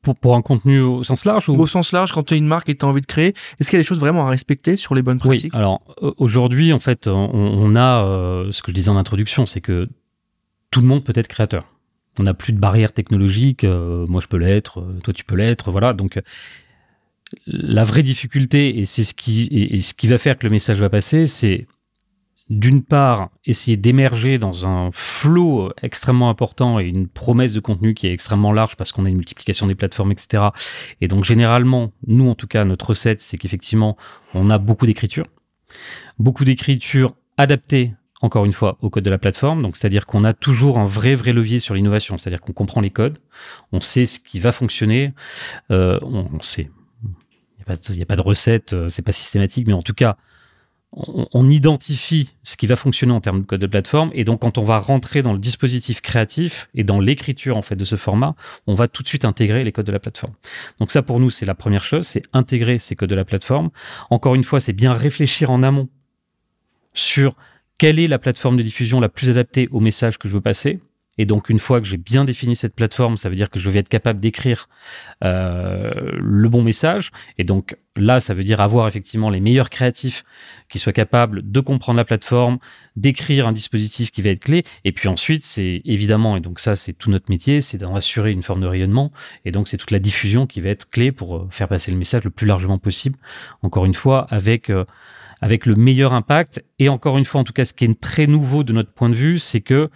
Pour, 0.01 0.36
un 0.36 0.42
contenu 0.42 0.81
au 0.81 1.03
sens 1.03 1.25
large 1.25 1.50
ou... 1.50 1.56
Au 1.56 1.68
sens 1.68 1.92
large, 1.92 2.12
quand 2.12 2.24
tu 2.24 2.33
as 2.33 2.38
une 2.38 2.48
marque 2.48 2.69
et 2.69 2.75
tu 2.75 2.86
as 2.86 2.88
envie 2.88 3.01
de 3.01 3.06
créer, 3.06 3.33
est-ce 3.59 3.69
qu'il 3.69 3.77
y 3.77 3.80
a 3.80 3.83
des 3.83 3.88
choses 3.88 4.00
vraiment 4.00 4.27
à 4.27 4.30
respecter 4.30 4.75
sur 4.75 4.95
les 4.95 5.01
bonnes 5.01 5.19
pratiques? 5.19 5.53
Oui, 5.53 5.59
alors 5.59 5.81
aujourd'hui, 6.18 6.74
en 6.74 6.80
fait, 6.80 7.07
on, 7.07 7.75
a 7.75 8.06
euh, 8.06 8.51
ce 8.51 8.62
que 8.62 8.71
je 8.71 8.75
disais 8.75 8.89
en 8.89 8.98
introduction, 8.98 9.45
c'est 9.45 9.62
que 9.62 9.88
tout 10.71 10.81
le 10.81 10.88
monde 10.88 11.03
peut 11.03 11.13
être 11.15 11.27
créateur. 11.27 11.65
On 12.19 12.24
n'a 12.24 12.33
plus 12.33 12.53
de 12.53 12.59
barrières 12.59 12.94
technologiques, 12.94 13.63
euh, 13.63 14.06
moi 14.07 14.21
je 14.21 14.27
peux 14.27 14.38
l'être, 14.38 14.80
euh, 14.80 15.00
toi 15.03 15.13
tu 15.13 15.24
peux 15.24 15.36
l'être, 15.36 15.71
voilà. 15.71 15.94
Donc 15.94 16.19
la 17.45 17.83
vraie 17.86 18.03
difficulté, 18.03 18.80
et 18.80 18.86
c'est 18.86 19.03
ce 19.03 19.13
qui, 19.13 19.48
et 19.51 19.81
ce 19.81 19.94
qui 19.94 20.07
va 20.07 20.18
faire 20.18 20.38
que 20.38 20.45
le 20.45 20.51
message 20.51 20.80
va 20.80 20.89
passer, 20.89 21.25
c'est 21.27 21.68
d'une 22.51 22.83
part, 22.83 23.29
essayer 23.46 23.77
d'émerger 23.77 24.38
dans 24.38 24.67
un 24.67 24.89
flot 24.91 25.72
extrêmement 25.81 26.29
important 26.29 26.79
et 26.79 26.86
une 26.86 27.08
promesse 27.08 27.53
de 27.53 27.62
contenu 27.62 27.93
qui 27.93 28.08
est 28.08 28.13
extrêmement 28.13 28.51
large 28.51 28.75
parce 28.75 28.91
qu'on 28.91 29.05
a 29.05 29.10
une 29.10 29.15
multiplication 29.15 29.67
des 29.67 29.75
plateformes, 29.75 30.12
etc. 30.12 30.50
Et 31.00 31.08
donc, 31.08 31.24
généralement, 31.24 31.93
nous, 32.08 32.29
en 32.29 32.36
tout 32.36 32.48
cas, 32.48 32.65
notre 32.65 32.89
recette, 32.89 33.22
c'est 33.22 33.38
qu'effectivement, 33.38 33.96
on 34.34 34.50
a 34.50 34.58
beaucoup 34.58 34.86
d'écriture. 34.86 35.27
Beaucoup 36.20 36.43
d'écriture 36.43 37.15
adaptée 37.38 37.93
encore 38.24 38.46
une 38.46 38.53
fois, 38.53 38.77
au 38.81 38.91
code 38.91 39.03
de 39.03 39.10
la 39.10 39.17
plateforme. 39.17 39.63
Donc, 39.63 39.75
c'est-à-dire 39.75 40.05
qu'on 40.05 40.24
a 40.24 40.34
toujours 40.34 40.77
un 40.77 40.86
vrai, 40.86 41.15
vrai 41.15 41.34
levier 41.34 41.58
sur 41.58 41.74
l'innovation. 41.74 42.20
C'est-à-dire 42.20 42.39
qu'on 42.39 42.53
comprend 42.53 42.79
les 42.79 42.91
codes, 42.91 43.17
on 43.72 43.81
sait 43.81 44.05
ce 44.05 44.20
qui 44.20 44.39
va 44.39 44.51
fonctionner, 44.51 45.13
euh, 45.72 45.98
on, 46.03 46.39
sait. 46.41 46.70
Il 47.03 47.96
n'y 47.96 48.03
a, 48.03 48.05
pas 48.05 48.15
de 48.15 48.22
recette, 48.22 48.74
euh, 48.74 48.88
c'est 48.89 49.01
pas 49.01 49.12
systématique, 49.12 49.65
mais 49.65 49.74
en 49.74 49.81
tout 49.81 49.96
cas, 49.96 50.17
on, 50.93 51.48
identifie 51.48 52.29
ce 52.43 52.57
qui 52.57 52.67
va 52.67 52.75
fonctionner 52.75 53.13
en 53.13 53.21
termes 53.21 53.41
de 53.41 53.45
code 53.45 53.62
de 53.62 53.67
plateforme 53.67 54.12
et 54.13 54.24
donc 54.25 54.41
quand 54.41 54.57
on 54.57 54.63
va 54.63 54.79
rentrer 54.79 55.21
dans 55.21 55.31
le 55.31 55.39
dispositif 55.39 56.01
créatif 56.01 56.69
et 56.75 56.83
dans 56.83 57.00
l'écriture 57.00 57.55
en 57.55 57.62
fait 57.62 57.75
de 57.75 57.86
ce 57.86 57.95
format, 57.95 58.36
on 58.67 58.75
va 58.75 58.88
tout 58.88 59.01
de 59.01 59.07
suite 59.07 59.24
intégrer 59.24 59.63
les 59.63 59.71
codes 59.71 59.86
de 59.86 59.91
la 59.91 60.00
plateforme. 60.00 60.33
Donc 60.79 60.91
ça 60.91 61.01
pour 61.01 61.19
nous 61.19 61.29
c'est 61.29 61.45
la 61.45 61.55
première 61.55 61.83
chose, 61.83 62.05
c'est 62.05 62.24
intégrer 62.33 62.77
ces 62.77 62.95
codes 62.95 63.10
de 63.10 63.15
la 63.15 63.25
plateforme. 63.25 63.69
Encore 64.10 64.36
une 64.36 64.43
fois, 64.43 64.60
c'est 64.60 64.74
bien 64.74 64.93
réfléchir 64.93 65.50
en 65.50 65.63
amont 65.63 65.88
sur 66.93 67.36
quelle 67.77 67.98
est 67.98 68.07
la 68.07 68.19
plateforme 68.19 68.57
de 68.57 68.63
diffusion 68.63 69.00
la 69.00 69.10
plus 69.10 69.29
adaptée 69.29 69.69
au 69.71 69.79
message 69.79 70.17
que 70.17 70.27
je 70.27 70.33
veux 70.33 70.41
passer 70.41 70.81
et 71.18 71.25
donc, 71.25 71.50
une 71.50 71.60
fois 71.60 71.82
que 71.82 71.88
j'ai 71.88 71.98
bien 71.98 72.24
défini 72.24 72.56
cette 72.56 72.74
plateforme, 72.74 73.18
ça 73.18 73.30
veut 73.30 73.36
dire 73.36 73.50
que 73.50 73.60
je 73.60 73.70
vais 73.70 73.80
être 73.80 73.89
capable 73.89 74.22
d'écrire 74.22 74.70
euh, 75.24 75.91
le 76.18 76.48
bon 76.48 76.63
message. 76.63 77.12
Et 77.38 77.44
donc, 77.44 77.75
là, 77.98 78.22
ça 78.22 78.34
veut 78.34 78.46
dire 78.46 78.62
avoir 78.62 78.88
effectivement 78.88 79.30
les 79.30 79.41
meilleurs 79.41 79.70
créatifs 79.70 80.24
qui 80.70 80.80
soient 80.80 80.94
capables 80.94 81.41
de 81.44 81.60
comprendre 81.60 81.98
la 81.98 82.06
plateforme, 82.06 82.60
d'écrire 82.96 83.46
un 83.46 83.51
dispositif 83.51 84.10
qui 84.12 84.22
va 84.22 84.30
être 84.30 84.39
clé. 84.39 84.63
Et 84.86 84.94
puis 84.94 85.10
ensuite, 85.10 85.44
c'est 85.44 85.82
évidemment, 85.84 86.38
et 86.38 86.39
donc 86.39 86.60
ça, 86.60 86.77
c'est 86.77 86.94
tout 86.94 87.12
notre 87.12 87.30
métier, 87.30 87.60
c'est 87.60 87.77
d'en 87.77 87.94
assurer 87.94 88.32
une 88.32 88.44
forme 88.44 88.62
de 88.62 88.68
rayonnement. 88.68 89.12
Et 89.44 89.51
donc, 89.51 89.68
c'est 89.68 89.77
toute 89.77 89.91
la 89.91 90.00
diffusion 90.00 90.48
qui 90.48 90.62
va 90.62 90.70
être 90.70 90.89
clé 90.89 91.12
pour 91.12 91.36
euh, 91.36 91.48
faire 91.51 91.68
passer 91.68 91.91
le 91.91 91.98
message 91.98 92.24
le 92.24 92.32
plus 92.32 92.48
largement 92.48 92.77
possible. 92.77 93.18
Encore 93.63 93.86
une 93.86 93.96
fois, 93.96 94.27
avec... 94.30 94.70
Euh, 94.70 94.86
avec 95.44 95.65
le 95.65 95.74
meilleur 95.74 96.13
impact. 96.13 96.63
Et 96.77 96.88
encore 96.88 97.18
une 97.18 97.25
fois, 97.25 97.41
en 97.41 97.44
tout 97.44 97.51
cas, 97.51 97.65
ce 97.65 97.74
qui 97.74 97.86
est 97.86 98.00
très 98.00 98.27
nouveau 98.27 98.63
de 98.63 98.74
notre 98.74 98.94
point 98.94 99.10
de 99.10 99.15
vue, 99.15 99.39
c'est 99.39 99.62
que 99.62 99.89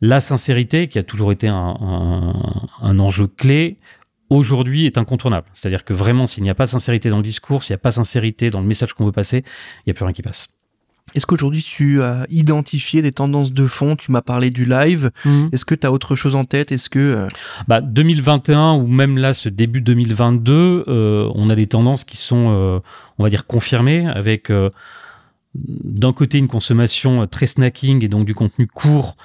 la 0.00 0.20
sincérité, 0.20 0.88
qui 0.88 0.98
a 0.98 1.02
toujours 1.02 1.32
été 1.32 1.48
un, 1.48 2.34
enjeu 2.82 3.26
clé, 3.26 3.78
aujourd'hui 4.28 4.86
est 4.86 4.98
incontournable. 4.98 5.46
C'est-à-dire 5.54 5.84
que 5.84 5.94
vraiment, 5.94 6.26
s'il 6.26 6.42
n'y 6.42 6.50
a 6.50 6.54
pas 6.54 6.66
sincérité 6.66 7.08
dans 7.08 7.18
le 7.18 7.22
discours, 7.22 7.64
s'il 7.64 7.74
n'y 7.74 7.78
a 7.78 7.82
pas 7.82 7.92
sincérité 7.92 8.50
dans 8.50 8.60
le 8.60 8.66
message 8.66 8.92
qu'on 8.94 9.06
veut 9.06 9.12
passer, 9.12 9.38
il 9.38 9.88
n'y 9.88 9.90
a 9.92 9.94
plus 9.94 10.04
rien 10.04 10.12
qui 10.12 10.22
passe. 10.22 10.56
Est-ce 11.14 11.24
qu'aujourd'hui 11.24 11.62
tu 11.62 12.02
as 12.02 12.26
identifié 12.30 13.00
des 13.00 13.12
tendances 13.12 13.52
de 13.52 13.66
fond? 13.66 13.94
Tu 13.94 14.10
m'as 14.10 14.22
parlé 14.22 14.50
du 14.50 14.64
live. 14.64 15.12
Mhm. 15.24 15.50
Est-ce 15.52 15.64
que 15.64 15.74
tu 15.74 15.86
as 15.86 15.92
autre 15.92 16.16
chose 16.16 16.34
en 16.34 16.44
tête? 16.44 16.72
Est-ce 16.72 16.90
que 16.90 16.98
euh, 16.98 17.28
Bah, 17.68 17.80
2021 17.80 18.74
ou 18.74 18.86
même 18.86 19.16
là, 19.16 19.32
ce 19.32 19.48
début 19.48 19.80
2022, 19.80 20.84
euh, 20.88 21.30
on 21.34 21.48
a 21.48 21.54
des 21.54 21.68
tendances 21.68 22.04
qui 22.04 22.16
sont, 22.16 22.48
euh, 22.50 22.80
on 23.18 23.22
va 23.22 23.30
dire, 23.30 23.46
confirmées 23.46 24.06
avec 24.08 24.50
euh, 24.50 24.68
d'un 25.54 26.12
côté 26.12 26.38
une 26.38 26.48
consommation 26.48 27.26
très 27.28 27.46
snacking 27.46 28.04
et 28.04 28.08
donc 28.08 28.26
du 28.26 28.34
contenu 28.34 28.66
court, 28.66 29.16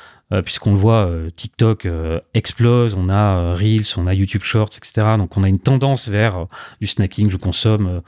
puisqu'on 0.41 0.71
le 0.71 0.79
voit, 0.79 1.07
euh, 1.07 1.29
TikTok 1.29 1.85
euh, 1.85 2.19
explose, 2.33 2.95
on 2.95 3.09
a 3.09 3.37
euh, 3.37 3.55
Reels, 3.55 3.97
on 3.97 4.07
a 4.07 4.13
YouTube 4.13 4.43
Shorts, 4.43 4.77
etc. 4.77 5.15
Donc 5.17 5.35
on 5.35 5.43
a 5.43 5.49
une 5.49 5.59
tendance 5.59 6.07
vers 6.07 6.37
euh, 6.37 6.45
du 6.79 6.87
snacking, 6.87 7.29
je 7.29 7.35
consomme 7.35 7.87
euh, 7.87 7.99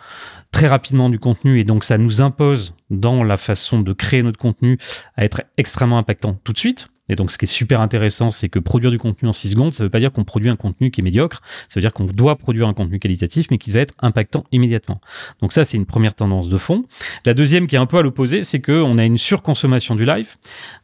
très 0.52 0.68
rapidement 0.68 1.10
du 1.10 1.20
contenu 1.20 1.60
et 1.60 1.66
donc 1.66 1.84
ça 1.84 1.98
nous 1.98 2.22
impose 2.22 2.76
dans 2.90 3.24
la 3.24 3.36
façon 3.36 3.82
de 3.82 3.92
créer 3.92 4.24
notre 4.24 4.40
contenu 4.40 4.78
à 5.18 5.26
être 5.26 5.42
extrêmement 5.58 5.98
impactant 5.98 6.40
tout 6.44 6.54
de 6.54 6.58
suite. 6.58 6.88
Et 7.10 7.16
donc, 7.16 7.32
ce 7.32 7.38
qui 7.38 7.46
est 7.46 7.48
super 7.48 7.82
intéressant, 7.82 8.32
c'est 8.32 8.48
que 8.48 8.60
produire 8.60 8.90
du 8.90 8.98
contenu 8.98 9.28
en 9.28 9.34
6 9.34 9.52
secondes, 9.52 9.74
ça 9.74 9.84
ne 9.84 9.88
veut 9.88 9.92
pas 9.92 10.00
dire 10.00 10.12
qu'on 10.12 10.24
produit 10.24 10.50
un 10.50 10.56
contenu 10.56 10.90
qui 10.90 11.02
est 11.02 11.04
médiocre. 11.04 11.42
Ça 11.68 11.80
veut 11.80 11.82
dire 11.82 11.92
qu'on 11.92 12.06
doit 12.06 12.38
produire 12.38 12.68
un 12.68 12.74
contenu 12.74 13.00
qualitatif, 13.00 13.48
mais 13.52 13.58
qui 13.58 13.72
va 13.72 13.82
être 13.82 13.94
impactant 14.00 14.46
immédiatement. 14.52 15.02
Donc 15.42 15.52
ça, 15.52 15.66
c'est 15.66 15.76
une 15.76 15.86
première 15.86 16.16
tendance 16.16 16.48
de 16.48 16.58
fond. 16.58 16.86
La 17.26 17.34
deuxième, 17.34 17.68
qui 17.68 17.76
est 17.76 17.80
un 17.80 17.86
peu 17.86 17.98
à 17.98 18.02
l'opposé, 18.02 18.42
c'est 18.42 18.62
qu'on 18.62 18.98
a 18.98 19.04
une 19.04 19.18
surconsommation 19.18 19.96
du 19.96 20.06
live, 20.06 20.36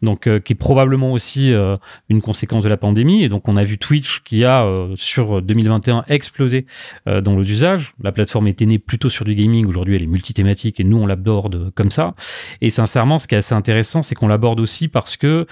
donc 0.01 0.27
euh, 0.27 0.39
qui 0.39 0.53
est 0.53 0.55
probablement 0.57 1.13
aussi 1.13 1.53
euh, 1.53 1.77
une 2.09 2.21
conséquence 2.21 2.63
de 2.63 2.69
la 2.69 2.77
pandémie. 2.77 3.23
Et 3.23 3.29
donc, 3.29 3.47
on 3.47 3.55
a 3.55 3.63
vu 3.63 3.77
Twitch 3.77 4.21
qui 4.23 4.43
a, 4.43 4.65
euh, 4.65 4.93
sur 4.97 5.41
2021, 5.41 6.03
explosé 6.09 6.65
euh, 7.07 7.21
dans 7.21 7.37
l'usage. 7.37 7.93
La 8.03 8.11
plateforme 8.11 8.47
était 8.47 8.65
née 8.65 8.79
plutôt 8.79 9.09
sur 9.09 9.23
du 9.23 9.35
gaming. 9.35 9.65
Aujourd'hui, 9.67 9.95
elle 9.95 10.03
est 10.03 10.07
multithématique 10.07 10.79
et 10.79 10.83
nous, 10.83 10.97
on 10.97 11.07
l'aborde 11.07 11.71
comme 11.75 11.91
ça. 11.91 12.13
Et 12.59 12.69
sincèrement, 12.69 13.19
ce 13.19 13.27
qui 13.27 13.35
est 13.35 13.39
assez 13.39 13.55
intéressant, 13.55 14.01
c'est 14.01 14.15
qu'on 14.15 14.27
l'aborde 14.27 14.59
aussi 14.59 14.89
parce 14.89 15.15
que 15.15 15.45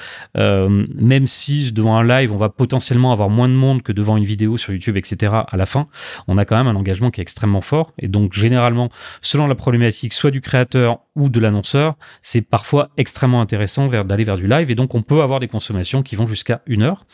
euh, 0.67 0.85
même 0.95 1.27
si 1.27 1.71
devant 1.71 1.97
un 1.97 2.03
live, 2.03 2.31
on 2.31 2.37
va 2.37 2.49
potentiellement 2.49 3.11
avoir 3.11 3.29
moins 3.29 3.49
de 3.49 3.53
monde 3.53 3.81
que 3.81 3.91
devant 3.91 4.17
une 4.17 4.23
vidéo 4.23 4.57
sur 4.57 4.73
YouTube, 4.73 4.97
etc., 4.97 5.33
à 5.47 5.57
la 5.57 5.65
fin, 5.65 5.85
on 6.27 6.37
a 6.37 6.45
quand 6.45 6.57
même 6.57 6.67
un 6.67 6.75
engagement 6.75 7.11
qui 7.11 7.21
est 7.21 7.23
extrêmement 7.23 7.61
fort. 7.61 7.93
Et 7.99 8.07
donc, 8.07 8.33
généralement, 8.33 8.89
selon 9.21 9.47
la 9.47 9.55
problématique, 9.55 10.13
soit 10.13 10.31
du 10.31 10.41
créateur 10.41 10.99
ou 11.15 11.29
de 11.29 11.39
l'annonceur, 11.39 11.95
c'est 12.21 12.41
parfois 12.41 12.89
extrêmement 12.97 13.41
intéressant 13.41 13.87
d'aller 13.87 14.23
vers 14.23 14.37
du 14.37 14.47
live. 14.47 14.69
Et 14.71 14.75
donc, 14.75 14.95
on 14.95 15.01
peut 15.01 15.21
avoir 15.21 15.39
des 15.39 15.47
consommations 15.47 16.03
qui 16.03 16.15
vont 16.15 16.27
jusqu'à 16.27 16.61
une 16.67 16.83
heure. 16.83 17.05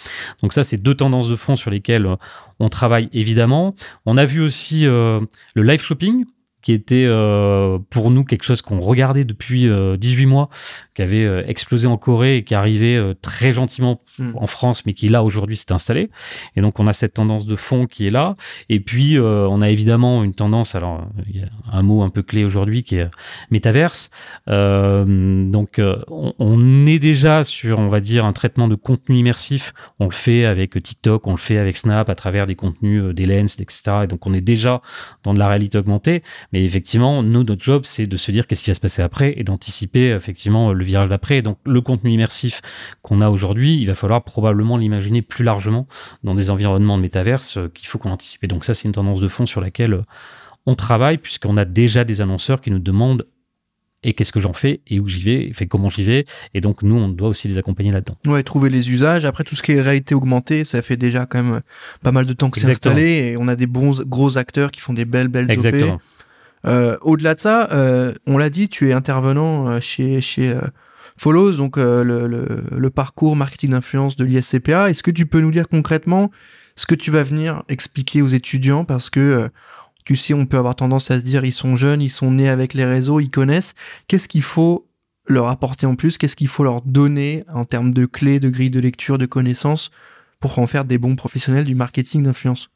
Donc, 0.41 0.53
ça, 0.53 0.63
c'est 0.63 0.77
deux 0.77 0.95
tendances 0.95 1.29
de 1.29 1.36
fond 1.36 1.55
sur 1.55 1.72
lesquelles 1.72 2.05
euh, 2.05 2.15
on 2.60 2.69
travaille 2.69 3.10
évidemment. 3.13 3.75
On 4.05 4.17
a 4.17 4.25
vu 4.25 4.41
aussi 4.41 4.86
euh, 4.86 5.19
le 5.55 5.63
live 5.63 5.81
shopping 5.81 6.25
qui 6.63 6.72
était 6.72 7.05
euh, 7.05 7.77
pour 7.89 8.10
nous 8.10 8.24
quelque 8.24 8.43
chose 8.43 8.62
qu'on 8.62 8.79
regardait 8.79 9.25
depuis 9.25 9.67
euh, 9.67 9.98
18 9.98 10.25
mois, 10.25 10.50
qui 10.96 11.01
avait 11.01 11.25
euh, 11.25 11.43
explosé 11.46 11.88
en 11.88 11.98
Corée 11.98 12.38
et 12.38 12.43
qui 12.43 12.55
arrivait 12.55 12.96
euh, 12.96 13.13
très 13.22 13.53
gentiment 13.53 14.01
Mm. 14.20 14.34
en 14.36 14.46
France, 14.46 14.86
mais 14.86 14.93
qui 14.93 15.08
là 15.08 15.24
aujourd'hui 15.24 15.55
s'est 15.55 15.72
installé. 15.72 16.12
Et 16.55 16.62
donc 16.62 16.79
on 16.79 16.86
a 16.86 16.93
cette 16.93 17.15
tendance 17.15 17.48
de 17.48 17.55
fond 17.55 17.88
qui 17.88 18.05
est 18.05 18.12
là. 18.12 18.36
Et 18.70 18.79
puis 18.79 19.20
on 19.20 19.62
a 19.62 19.70
évidemment 19.70 20.24
une 20.24 20.36
tendance, 20.36 20.75
alors 20.75 21.08
il 21.27 21.38
y 21.38 21.41
a 21.41 21.48
un 21.72 21.82
mot 21.82 22.03
un 22.03 22.10
peu 22.10 22.22
clé 22.22 22.43
aujourd'hui 22.43 22.84
qui 22.84 22.98
est 22.98 23.10
métaverse. 23.50 24.12
Donc 24.48 25.82
on, 26.08 26.34
on 26.38 26.86
est 26.86 27.00
déjà 27.00 27.43
sur, 27.43 27.79
on 27.79 27.89
va 27.89 28.01
dire, 28.01 28.25
un 28.25 28.34
traitement 28.34 28.67
de 28.67 28.75
contenu 28.75 29.17
immersif. 29.17 29.74
On 30.00 30.05
le 30.05 30.12
fait 30.12 30.46
avec 30.46 30.82
TikTok, 30.82 31.25
on 31.25 31.32
le 31.32 31.38
fait 31.38 31.58
avec 31.58 31.75
Snap 31.75 32.10
à 32.10 32.15
travers 32.15 32.46
des 32.46 32.55
contenus, 32.55 33.15
des 33.15 33.25
lens, 33.25 33.60
etc. 33.60 34.01
Et 34.03 34.08
donc 34.08 34.27
on 34.27 34.34
est 34.34 34.41
déjà 34.41 34.82
dans 35.24 35.34
de 35.34 35.39
la 35.39 35.48
réalité 35.48 35.77
augmentée. 35.79 36.22
Mais 36.53 36.63
effectivement, 36.63 37.24
nous, 37.24 37.43
notre 37.43 37.63
job, 37.63 37.81
c'est 37.83 38.05
de 38.05 38.15
se 38.15 38.31
dire 38.31 38.45
qu'est-ce 38.45 38.63
qui 38.63 38.69
va 38.69 38.75
se 38.75 38.79
passer 38.79 39.01
après 39.01 39.33
et 39.38 39.43
d'anticiper 39.43 40.12
effectivement 40.12 40.72
le 40.72 40.86
virage 40.86 41.10
d'après. 41.10 41.41
Donc 41.41 41.57
le 41.65 41.81
contenu 41.81 42.12
immersif 42.12 42.62
qu'on 43.01 43.22
a 43.22 43.29
aujourd'hui, 43.29 43.77
il 43.77 43.86
va 43.86 43.95
falloir 43.95 44.24
probablement 44.24 44.77
l'imaginer 44.77 45.24
plus 45.24 45.43
largement 45.43 45.88
dans 46.24 46.36
des 46.36 46.51
environnements 46.51 46.98
de 46.98 47.01
métaverse 47.01 47.57
euh, 47.57 47.69
qu'il 47.74 47.88
faut 47.88 47.98
qu'on 47.98 48.12
anticipe. 48.12 48.43
Et 48.43 48.48
donc 48.48 48.65
ça, 48.65 48.75
c'est 48.75 48.88
une 48.88 48.93
tendance 48.93 49.19
de 49.19 49.27
fond 49.27 49.48
sur 49.48 49.62
laquelle 49.62 49.93
euh, 49.93 50.03
on 50.67 50.75
travaille 50.75 51.17
puisqu'on 51.17 51.57
a 51.57 51.65
déjà 51.65 52.03
des 52.03 52.22
annonceurs 52.22 52.62
qui 52.62 52.69
nous 52.69 52.79
demandent 52.79 53.25
et 54.03 54.13
qu'est-ce 54.13 54.31
que 54.31 54.39
j'en 54.39 54.53
fais? 54.53 54.81
Et 54.88 55.00
où 55.00 55.07
j'y 55.07 55.22
vais, 55.22 55.45
et 55.45 55.53
fait 55.53 55.65
comment 55.65 55.89
j'y 55.89 56.03
vais? 56.03 56.25
Et 56.53 56.62
donc 56.62 56.83
nous, 56.83 56.95
on 56.95 57.07
doit 57.07 57.29
aussi 57.29 57.48
les 57.48 57.57
accompagner 57.57 57.91
là-dedans. 57.91 58.17
ouais, 58.25 58.43
trouver 58.43 58.69
les 58.69 58.91
usages 58.91 59.25
Après, 59.25 59.43
tout 59.43 59.55
ce 59.55 59.63
qui 59.63 59.72
est 59.72 59.81
réalité 59.81 60.13
augmentée, 60.13 60.65
ça 60.65 60.81
fait 60.81 60.98
déjà 60.98 61.25
quand 61.25 61.41
même 61.41 61.62
pas 62.01 62.12
mal 62.12 62.25
de 62.25 62.33
temps 62.33 62.50
que 62.50 62.60
c'est 62.60 62.69
installé 62.69 63.31
et 63.31 63.38
on 63.38 63.48
a 63.48 63.55
des 63.55 63.67
bons 63.67 64.03
gros 64.03 64.38
acteurs 64.38 64.72
qui 64.72 64.81
font 64.81 64.93
des 64.93 65.05
belles 65.05 65.29
belles. 65.29 65.50
Exactement. 65.50 66.00
Au-delà 66.65 67.36
de 67.36 67.39
ça, 67.41 67.70
euh, 67.72 68.13
on 68.25 68.38
l'a 68.38 68.50
dit, 68.50 68.70
tu 68.70 68.89
es 68.89 68.93
intervenant 68.93 69.67
euh, 69.67 69.79
chez 69.82 70.22
chez 70.22 70.50
euh, 70.50 70.62
Follows, 71.17 71.53
donc 71.53 71.77
euh, 71.77 72.03
le, 72.03 72.27
le, 72.27 72.63
le 72.75 72.89
parcours 72.89 73.36
marketing 73.36 73.72
d'influence 73.72 74.15
de 74.15 74.25
l'ISCPA. 74.25 74.89
Est-ce 74.89 75.03
que 75.03 75.12
tu 75.12 75.25
peux 75.25 75.41
nous 75.41 75.51
dire 75.51 75.67
concrètement 75.67 76.32
ce 76.75 76.86
que 76.86 76.96
tu 76.96 77.12
vas 77.12 77.24
venir 77.24 77.63
expliquer 77.70 78.22
aux 78.22 78.27
étudiants? 78.29 78.86
Parce 78.86 79.10
que 79.10 79.20
euh, 79.20 79.50
tu 80.05 80.15
sais, 80.15 80.34
on 80.34 80.46
peut 80.46 80.58
avoir 80.58 80.75
tendance 80.75 81.12
à 81.12 81.20
se 81.20 81.25
dire 81.25 81.46
ils 81.46 81.53
sont 81.53 81.75
jeunes, 81.75 82.01
ils 82.01 82.10
sont 82.10 82.32
nés 82.32 82.50
avec 82.50 82.74
les 82.74 82.86
réseaux, 82.86 83.20
ils 83.20 83.29
connaissent. 83.29 83.75
Qu'est-ce 84.08 84.27
qu'il 84.27 84.41
faut 84.41 84.89
leur 85.27 85.48
apporter 85.48 85.86
en 85.86 85.96
plus? 85.96 86.17
Qu'est-ce 86.17 86.36
qu'il 86.36 86.50
faut 86.50 86.63
leur 86.63 86.82
donner 86.82 87.43
en 87.53 87.63
termes 87.63 87.93
de 87.93 88.05
clés, 88.05 88.39
de 88.39 88.50
grilles 88.50 88.70
de 88.70 88.79
lecture, 88.79 89.17
de 89.17 89.25
connaissances 89.25 89.91
pour 90.39 90.58
en 90.60 90.67
faire 90.67 90.84
des 90.84 90.98
bons 90.98 91.15
professionnels 91.15 91.65
du 91.65 91.75
marketing 91.75 92.24
d'influence? 92.24 92.70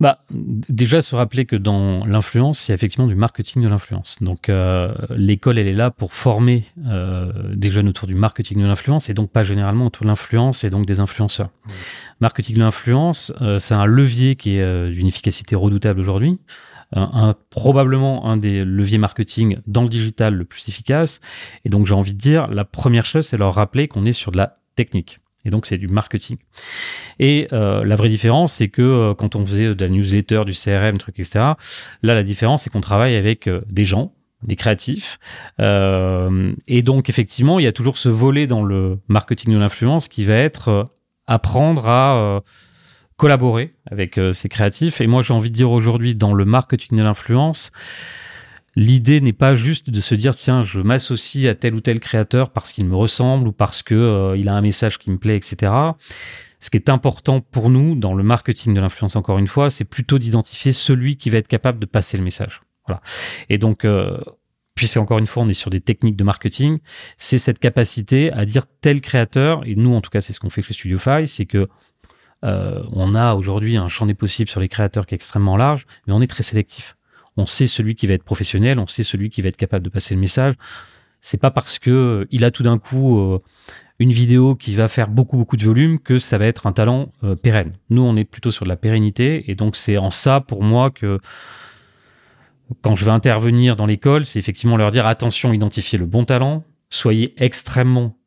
Bah, 0.00 0.20
déjà 0.30 1.02
se 1.02 1.16
rappeler 1.16 1.44
que 1.44 1.56
dans 1.56 2.04
l'influence, 2.06 2.60
c'est 2.60 2.72
effectivement 2.72 3.08
du 3.08 3.16
marketing 3.16 3.64
de 3.64 3.68
l'influence. 3.68 4.22
Donc 4.22 4.48
euh, 4.48 4.94
l'école, 5.10 5.58
elle 5.58 5.66
est 5.66 5.74
là 5.74 5.90
pour 5.90 6.12
former 6.14 6.64
euh, 6.86 7.32
des 7.56 7.68
jeunes 7.72 7.88
autour 7.88 8.06
du 8.06 8.14
marketing 8.14 8.60
de 8.60 8.66
l'influence 8.66 9.10
et 9.10 9.14
donc 9.14 9.32
pas 9.32 9.42
généralement 9.42 9.86
autour 9.86 10.04
de 10.04 10.08
l'influence 10.08 10.62
et 10.62 10.70
donc 10.70 10.86
des 10.86 11.00
influenceurs. 11.00 11.50
Marketing 12.20 12.54
de 12.54 12.60
l'influence, 12.60 13.32
euh, 13.40 13.58
c'est 13.58 13.74
un 13.74 13.86
levier 13.86 14.36
qui 14.36 14.56
est 14.56 14.90
d'une 14.90 15.08
efficacité 15.08 15.56
redoutable 15.56 15.98
aujourd'hui. 15.98 16.38
Un, 16.92 17.10
un- 17.12 17.34
probablement 17.50 18.26
un 18.30 18.36
des 18.36 18.64
leviers 18.64 18.98
marketing 18.98 19.58
dans 19.66 19.82
le 19.82 19.88
digital 19.88 20.32
le 20.32 20.44
plus 20.44 20.68
efficace. 20.68 21.20
Et 21.64 21.70
donc 21.70 21.86
j'ai 21.88 21.94
envie 21.94 22.14
de 22.14 22.18
dire, 22.18 22.46
la 22.46 22.64
première 22.64 23.04
chose, 23.04 23.26
c'est 23.26 23.36
leur 23.36 23.52
rappeler 23.52 23.88
qu'on 23.88 24.04
est 24.04 24.12
sur 24.12 24.30
de 24.30 24.36
la 24.36 24.54
technique. 24.76 25.18
Et 25.44 25.50
donc 25.50 25.66
c'est 25.66 25.78
du 25.78 25.88
marketing. 25.88 26.36
Et 27.18 27.48
euh, 27.52 27.84
la 27.84 27.96
vraie 27.96 28.08
différence, 28.08 28.54
c'est 28.54 28.68
que 28.68 28.82
euh, 28.82 29.14
quand 29.14 29.36
on 29.36 29.46
faisait 29.46 29.74
de 29.74 29.84
la 29.84 29.88
newsletter, 29.88 30.42
du 30.44 30.52
CRM, 30.52 30.98
truc, 30.98 31.18
etc., 31.18 31.40
là, 32.02 32.14
la 32.14 32.22
différence, 32.22 32.64
c'est 32.64 32.70
qu'on 32.70 32.80
travaille 32.80 33.14
avec 33.14 33.46
euh, 33.46 33.62
des 33.68 33.84
gens, 33.84 34.12
des 34.42 34.56
créatifs. 34.56 35.18
Et 35.58 36.82
donc, 36.82 37.08
effectivement, 37.08 37.58
il 37.58 37.64
y 37.64 37.66
a 37.66 37.72
toujours 37.72 37.98
ce 37.98 38.08
volet 38.08 38.46
dans 38.46 38.62
le 38.62 39.00
marketing 39.08 39.52
de 39.52 39.58
l'influence 39.58 40.06
qui 40.06 40.24
va 40.24 40.36
être 40.36 40.90
apprendre 41.26 41.88
à 41.88 42.42
collaborer 43.16 43.74
avec 43.90 44.20
ces 44.32 44.48
créatifs. 44.48 45.00
Et 45.00 45.08
moi, 45.08 45.22
j'ai 45.22 45.34
envie 45.34 45.50
de 45.50 45.56
dire 45.56 45.72
aujourd'hui, 45.72 46.14
dans 46.14 46.34
le 46.34 46.44
marketing 46.44 46.98
de 46.98 47.02
l'influence, 47.02 47.72
L'idée 48.76 49.20
n'est 49.20 49.32
pas 49.32 49.54
juste 49.54 49.90
de 49.90 50.00
se 50.00 50.14
dire 50.14 50.36
tiens 50.36 50.62
je 50.62 50.80
m'associe 50.80 51.46
à 51.46 51.54
tel 51.54 51.74
ou 51.74 51.80
tel 51.80 52.00
créateur 52.00 52.50
parce 52.50 52.72
qu'il 52.72 52.86
me 52.86 52.94
ressemble 52.94 53.48
ou 53.48 53.52
parce 53.52 53.82
que 53.82 53.94
euh, 53.94 54.36
il 54.36 54.48
a 54.48 54.54
un 54.54 54.60
message 54.60 54.98
qui 54.98 55.10
me 55.10 55.18
plaît 55.18 55.36
etc. 55.36 55.72
Ce 56.60 56.70
qui 56.70 56.76
est 56.76 56.88
important 56.88 57.40
pour 57.40 57.70
nous 57.70 57.94
dans 57.94 58.14
le 58.14 58.22
marketing 58.22 58.74
de 58.74 58.80
l'influence 58.80 59.16
encore 59.16 59.38
une 59.38 59.48
fois 59.48 59.70
c'est 59.70 59.84
plutôt 59.84 60.18
d'identifier 60.18 60.72
celui 60.72 61.16
qui 61.16 61.30
va 61.30 61.38
être 61.38 61.48
capable 61.48 61.78
de 61.78 61.86
passer 61.86 62.16
le 62.16 62.24
message. 62.24 62.60
Voilà. 62.86 63.00
Et 63.48 63.58
donc 63.58 63.84
euh, 63.84 64.18
puisque 64.74 64.98
encore 64.98 65.18
une 65.18 65.26
fois 65.26 65.42
on 65.42 65.48
est 65.48 65.54
sur 65.54 65.70
des 65.70 65.80
techniques 65.80 66.16
de 66.16 66.24
marketing, 66.24 66.78
c'est 67.16 67.38
cette 67.38 67.58
capacité 67.58 68.30
à 68.32 68.44
dire 68.44 68.66
tel 68.80 69.00
créateur 69.00 69.66
et 69.66 69.74
nous 69.74 69.94
en 69.94 70.00
tout 70.00 70.10
cas 70.10 70.20
c'est 70.20 70.32
ce 70.32 70.40
qu'on 70.40 70.50
fait 70.50 70.62
chez 70.62 70.74
Studiofy, 70.74 71.26
c'est 71.26 71.46
que 71.46 71.68
euh, 72.44 72.84
on 72.92 73.16
a 73.16 73.34
aujourd'hui 73.34 73.76
un 73.76 73.88
champ 73.88 74.06
des 74.06 74.14
possibles 74.14 74.48
sur 74.48 74.60
les 74.60 74.68
créateurs 74.68 75.06
qui 75.06 75.14
est 75.14 75.16
extrêmement 75.16 75.56
large, 75.56 75.86
mais 76.06 76.12
on 76.12 76.20
est 76.20 76.28
très 76.28 76.44
sélectif 76.44 76.97
on 77.38 77.46
sait 77.46 77.68
celui 77.68 77.94
qui 77.94 78.06
va 78.06 78.14
être 78.14 78.24
professionnel, 78.24 78.78
on 78.78 78.86
sait 78.86 79.04
celui 79.04 79.30
qui 79.30 79.42
va 79.42 79.48
être 79.48 79.56
capable 79.56 79.84
de 79.84 79.90
passer 79.90 80.14
le 80.14 80.20
message. 80.20 80.54
C'est 81.20 81.40
pas 81.40 81.52
parce 81.52 81.78
que 81.78 81.90
euh, 81.90 82.26
il 82.30 82.44
a 82.44 82.50
tout 82.50 82.64
d'un 82.64 82.78
coup 82.78 83.18
euh, 83.18 83.38
une 84.00 84.10
vidéo 84.10 84.56
qui 84.56 84.74
va 84.74 84.88
faire 84.88 85.08
beaucoup 85.08 85.36
beaucoup 85.36 85.56
de 85.56 85.64
volume 85.64 86.00
que 86.00 86.18
ça 86.18 86.36
va 86.36 86.46
être 86.46 86.66
un 86.66 86.72
talent 86.72 87.12
euh, 87.22 87.36
pérenne. 87.36 87.72
Nous, 87.90 88.02
on 88.02 88.16
est 88.16 88.24
plutôt 88.24 88.50
sur 88.50 88.64
de 88.64 88.68
la 88.68 88.76
pérennité 88.76 89.50
et 89.50 89.54
donc 89.54 89.76
c'est 89.76 89.98
en 89.98 90.10
ça 90.10 90.40
pour 90.40 90.64
moi 90.64 90.90
que 90.90 91.18
quand 92.82 92.96
je 92.96 93.04
vais 93.04 93.12
intervenir 93.12 93.76
dans 93.76 93.86
l'école, 93.86 94.24
c'est 94.24 94.38
effectivement 94.38 94.76
leur 94.76 94.90
dire 94.90 95.06
attention, 95.06 95.52
identifiez 95.52 95.98
le 95.98 96.06
bon 96.06 96.24
talent, 96.24 96.64
soyez 96.90 97.32
extrêmement 97.36 98.17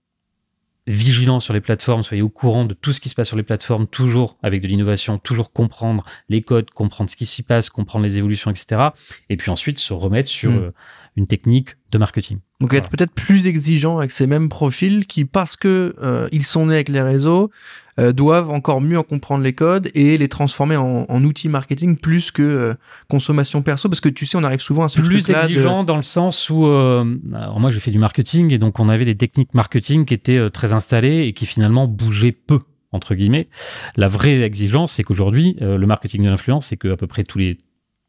vigilants 0.87 1.39
sur 1.39 1.53
les 1.53 1.61
plateformes, 1.61 2.03
soyez 2.03 2.23
au 2.23 2.29
courant 2.29 2.65
de 2.65 2.73
tout 2.73 2.91
ce 2.93 2.99
qui 2.99 3.09
se 3.09 3.15
passe 3.15 3.27
sur 3.27 3.37
les 3.37 3.43
plateformes, 3.43 3.87
toujours 3.87 4.37
avec 4.41 4.61
de 4.61 4.67
l'innovation, 4.67 5.17
toujours 5.17 5.51
comprendre 5.51 6.03
les 6.29 6.41
codes, 6.41 6.71
comprendre 6.71 7.09
ce 7.09 7.15
qui 7.15 7.25
s'y 7.25 7.43
passe, 7.43 7.69
comprendre 7.69 8.03
les 8.03 8.17
évolutions, 8.17 8.49
etc. 8.49 8.89
Et 9.29 9.37
puis 9.37 9.51
ensuite 9.51 9.79
se 9.79 9.93
remettre 9.93 10.29
sur 10.29 10.51
Mm. 10.51 10.71
Une 11.17 11.27
technique 11.27 11.75
de 11.91 11.97
marketing. 11.97 12.39
Donc 12.61 12.73
être 12.73 12.89
peut-être 12.89 13.11
plus 13.13 13.47
exigeant 13.47 13.97
avec 13.97 14.11
ces 14.11 14.27
mêmes 14.27 14.47
profils 14.49 15.05
qui, 15.07 15.25
parce 15.25 15.55
que 15.57 15.95
euh, 16.01 16.29
ils 16.31 16.43
sont 16.43 16.67
nés 16.67 16.75
avec 16.75 16.89
les 16.89 17.01
réseaux, 17.01 17.49
euh, 17.99 18.13
doivent 18.13 18.49
encore 18.49 18.79
mieux 18.79 18.97
en 18.97 19.03
comprendre 19.03 19.43
les 19.43 19.51
codes 19.53 19.89
et 19.93 20.17
les 20.17 20.27
transformer 20.29 20.77
en, 20.77 21.05
en 21.09 21.23
outils 21.25 21.49
marketing 21.49 21.97
plus 21.97 22.31
que 22.31 22.41
euh, 22.41 22.73
consommation 23.09 23.61
perso. 23.61 23.89
Parce 23.89 23.99
que 23.99 24.07
tu 24.09 24.25
sais, 24.25 24.37
on 24.37 24.43
arrive 24.45 24.61
souvent 24.61 24.85
à 24.85 24.89
ce 24.89 25.01
plus 25.01 25.27
de- 25.27 25.33
exigeant 25.33 25.83
dans 25.83 25.97
le 25.97 26.01
sens 26.01 26.49
où, 26.49 26.65
alors 26.65 27.59
moi 27.59 27.71
j'ai 27.71 27.79
fait 27.81 27.91
du 27.91 27.99
marketing 27.99 28.53
et 28.53 28.57
donc 28.57 28.79
on 28.79 28.87
avait 28.87 29.05
des 29.05 29.17
techniques 29.17 29.53
marketing 29.53 30.05
qui 30.05 30.13
étaient 30.13 30.49
très 30.51 30.71
installées 30.71 31.25
et 31.27 31.33
qui 31.33 31.45
finalement 31.45 31.87
bougeaient 31.87 32.31
peu 32.31 32.59
entre 32.93 33.15
guillemets. 33.15 33.49
La 33.97 34.07
vraie 34.07 34.39
exigence, 34.41 34.93
c'est 34.93 35.03
qu'aujourd'hui 35.03 35.57
le 35.59 35.85
marketing 35.85 36.23
de 36.23 36.29
l'influence, 36.29 36.67
c'est 36.67 36.77
qu'à 36.77 36.95
peu 36.95 37.07
près 37.07 37.23
tous 37.23 37.37
les 37.39 37.57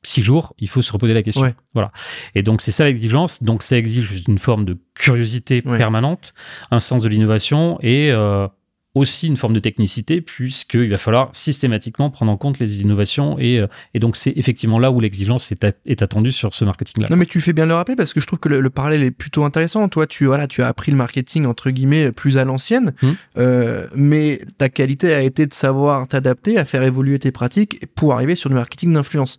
six 0.04 0.23
jours, 0.23 0.54
il 0.59 0.68
faut 0.68 0.82
se 0.82 0.92
reposer 0.92 1.14
la 1.14 1.23
question. 1.23 1.42
Ouais. 1.42 1.54
Voilà. 1.75 1.92
Et 2.35 2.42
donc 2.42 2.61
c'est 2.61 2.73
ça 2.73 2.85
l'exigence. 2.85 3.42
Donc 3.42 3.62
ça 3.62 3.76
exige 3.76 4.25
une 4.28 4.38
forme 4.38 4.64
de 4.64 4.76
curiosité 4.94 5.62
Ouais. 5.64 5.78
permanente, 5.78 6.35
un 6.71 6.80
sens 6.80 7.02
de 7.02 7.09
l'innovation 7.09 7.78
et 7.82 8.11
euh, 8.11 8.49
aussi 8.94 9.26
une 9.26 9.38
forme 9.38 9.54
de 9.54 9.59
technicité 9.59 10.21
puisqu'il 10.21 10.88
va 10.90 10.99
falloir 10.99 11.30
systématiquement 11.32 12.11
prendre 12.11 12.30
en 12.30 12.37
compte 12.37 12.59
les 12.59 12.82
innovations 12.82 13.38
et, 13.38 13.59
euh, 13.59 13.66
et 13.94 14.00
donc 14.00 14.16
c'est 14.16 14.35
effectivement 14.37 14.78
là 14.78 14.90
où 14.90 15.00
l'exigence 15.00 15.50
est, 15.50 16.02
attendue 16.02 16.30
sur 16.30 16.54
ce 16.54 16.64
marketing-là. 16.66 17.06
Non 17.11 17.16
mais 17.16 17.25
tu 17.25 17.40
fais 17.40 17.54
bien 17.54 17.64
le 17.64 17.73
rappeler 17.75 17.97
parce 17.97 18.12
que 18.12 18.21
je 18.21 18.26
trouve 18.26 18.38
que 18.38 18.50
le, 18.50 18.61
le 18.61 18.68
parallèle 18.71 19.02
est 19.02 19.11
plutôt 19.11 19.44
intéressant. 19.44 19.88
Toi, 19.88 20.06
tu 20.06 20.26
voilà, 20.26 20.47
tu 20.47 20.62
as 20.62 20.68
appris 20.68 20.90
le 20.92 20.99
marketing 20.99 21.47
entre 21.47 21.71
guillemets 21.71 22.12
plus 22.12 22.37
à 22.37 22.44
l'ancienne, 22.44 22.92
Hmm. 23.02 23.12
euh, 23.38 23.87
mais 23.94 24.42
ta 24.59 24.68
qualité 24.68 25.14
a 25.14 25.23
été 25.23 25.47
de 25.47 25.54
savoir 25.54 26.06
t'adapter, 26.06 26.59
à 26.59 26.64
faire 26.66 26.82
évoluer 26.82 27.18
tes 27.18 27.32
pratiques 27.32 27.87
pour 27.94 28.12
arriver 28.12 28.35
sur 28.35 28.50
du 28.50 28.56
marketing 28.56 28.92
d'influence. 28.92 29.38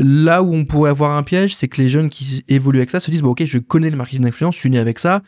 Là 0.00 0.42
où 0.42 0.54
on 0.54 0.64
pourrait 0.64 0.90
avoir 0.90 1.12
un 1.12 1.22
piège, 1.22 1.54
c'est 1.54 1.68
que 1.68 1.80
les 1.80 1.88
jeunes 1.88 2.10
qui 2.10 2.44
évoluent 2.48 2.78
avec 2.78 2.90
ça 2.90 3.00
se 3.00 3.10
disent 3.10 3.22
bon 3.22 3.30
ok, 3.30 3.44
je 3.44 3.58
connais 3.58 3.90
le 3.90 3.96
marketing 3.96 4.24
d'influence, 4.24 4.54
je 4.54 4.60
suis 4.60 4.70
né 4.70 4.78
avec 4.78 4.98
ça. 4.98 5.22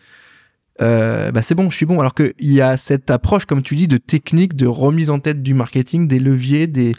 Euh, 0.81 1.31
bah 1.31 1.43
c'est 1.43 1.55
bon, 1.55 1.69
je 1.71 1.77
suis 1.77 1.87
bon. 1.87 2.01
Alors 2.01 2.15
qu'il 2.15 2.33
y 2.41 2.61
a 2.61 2.77
cette 2.77 3.11
approche, 3.11 3.45
comme 3.45 3.63
tu 3.63 3.77
dis, 3.77 3.89
de 3.89 3.99
technique, 3.99 4.57
de 4.57 4.67
remise 4.67 5.11
en 5.11 5.19
tête 5.19 5.43
du 5.43 5.53
marketing, 5.55 6.09
des 6.09 6.19
leviers, 6.19 6.67
des, 6.67 6.95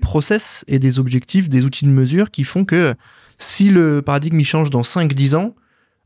process 0.00 0.64
et 0.68 0.78
des 0.78 0.98
objectifs, 0.98 1.48
des 1.48 1.64
outils 1.64 1.84
de 1.84 1.90
mesure 1.90 2.30
qui 2.30 2.44
font 2.44 2.64
que 2.64 2.94
si 3.38 3.68
le 3.68 4.00
paradigme 4.00 4.40
il 4.40 4.44
change 4.44 4.70
dans 4.70 4.82
5-10 4.82 5.36
ans, 5.36 5.54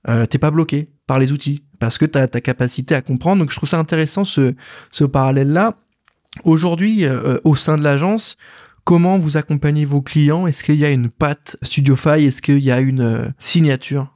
euh, 0.08 0.26
t'es 0.26 0.38
pas 0.38 0.50
bloqué 0.50 0.88
par 1.06 1.18
les 1.18 1.30
outils 1.30 1.62
parce 1.78 1.98
que 1.98 2.04
t'as 2.04 2.26
ta 2.26 2.40
capacité 2.40 2.94
à 2.94 3.02
comprendre. 3.02 3.40
Donc 3.40 3.50
je 3.50 3.56
trouve 3.56 3.68
ça 3.68 3.78
intéressant 3.78 4.24
ce, 4.24 4.54
ce 4.90 5.04
parallèle-là. 5.04 5.76
Aujourd'hui, 6.44 7.04
euh, 7.04 7.38
au 7.44 7.54
sein 7.54 7.78
de 7.78 7.82
l'agence, 7.82 8.36
comment 8.90 9.18
vous 9.18 9.36
accompagnez 9.36 9.84
vos 9.84 10.02
clients? 10.02 10.48
Est-ce 10.48 10.64
qu'il 10.64 10.74
y 10.74 10.84
a 10.84 10.90
une 10.90 11.10
patte 11.10 11.56
Studiofy 11.62 12.26
Est-ce 12.26 12.42
qu'il 12.42 12.58
y 12.58 12.72
a 12.72 12.80
une 12.80 13.02
euh, 13.02 13.28
signature? 13.38 14.08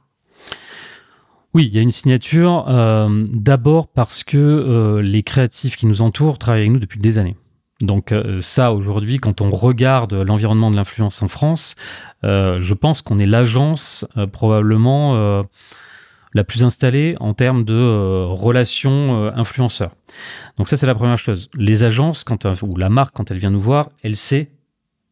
Oui, 1.53 1.67
il 1.67 1.73
y 1.73 1.79
a 1.79 1.81
une 1.81 1.91
signature. 1.91 2.65
euh, 2.67 3.07
D'abord 3.31 3.87
parce 3.87 4.25
que 4.25 4.35
euh, 4.35 5.01
les 5.01 5.23
créatifs 5.23 5.77
qui 5.77 5.85
nous 5.85 6.01
entourent 6.01 6.37
travaillent 6.37 6.63
avec 6.63 6.73
nous 6.73 6.79
depuis 6.79 6.99
des 6.99 7.17
années. 7.17 7.37
Donc 7.79 8.13
ça, 8.41 8.73
aujourd'hui, 8.73 9.17
quand 9.17 9.39
on 9.39 9.49
regarde 9.49 10.13
l'environnement 10.13 10.71
de 10.71 10.75
l'influence 10.75 11.21
en 11.21 11.29
France, 11.29 11.75
je 12.23 12.73
pense 12.73 13.01
qu'on 13.01 13.19
est 13.19 13.25
l'agence 13.25 14.07
probablement 14.31 15.43
la 16.33 16.43
plus 16.45 16.63
installée 16.63 17.17
en 17.19 17.33
termes 17.33 17.65
de 17.65 18.23
relations 18.23 19.29
influenceurs. 19.35 19.91
Donc 20.57 20.69
ça, 20.69 20.77
c'est 20.77 20.87
la 20.87 20.95
première 20.95 21.17
chose. 21.17 21.49
Les 21.53 21.83
agences, 21.83 22.23
quand, 22.23 22.45
ou 22.63 22.77
la 22.77 22.87
marque, 22.87 23.13
quand 23.13 23.29
elle 23.29 23.39
vient 23.39 23.51
nous 23.51 23.59
voir, 23.59 23.89
elle 24.03 24.15
sait, 24.15 24.51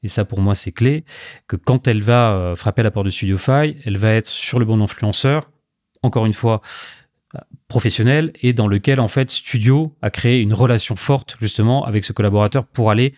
et 0.03 0.07
ça 0.07 0.25
pour 0.25 0.41
moi 0.41 0.53
c'est 0.55 0.71
clé, 0.71 1.05
que 1.47 1.55
quand 1.55 1.87
elle 1.87 2.01
va 2.01 2.33
euh, 2.33 2.55
frapper 2.55 2.81
à 2.81 2.83
la 2.83 2.91
porte 2.91 3.05
de 3.05 3.11
Studiofy, 3.11 3.77
elle 3.85 3.97
va 3.97 4.11
être 4.11 4.27
sur 4.27 4.59
le 4.59 4.65
bon 4.65 4.81
influenceur, 4.81 5.49
encore 6.01 6.25
une 6.25 6.33
fois 6.33 6.61
euh, 7.35 7.39
professionnel 7.67 8.31
et 8.41 8.53
dans 8.53 8.67
lequel 8.67 8.99
en 8.99 9.07
fait 9.07 9.31
Studio 9.31 9.95
a 10.01 10.09
créé 10.09 10.41
une 10.41 10.53
relation 10.53 10.95
forte 10.95 11.37
justement 11.41 11.85
avec 11.85 12.03
ce 12.05 12.13
collaborateur 12.13 12.65
pour 12.65 12.91
aller 12.91 13.13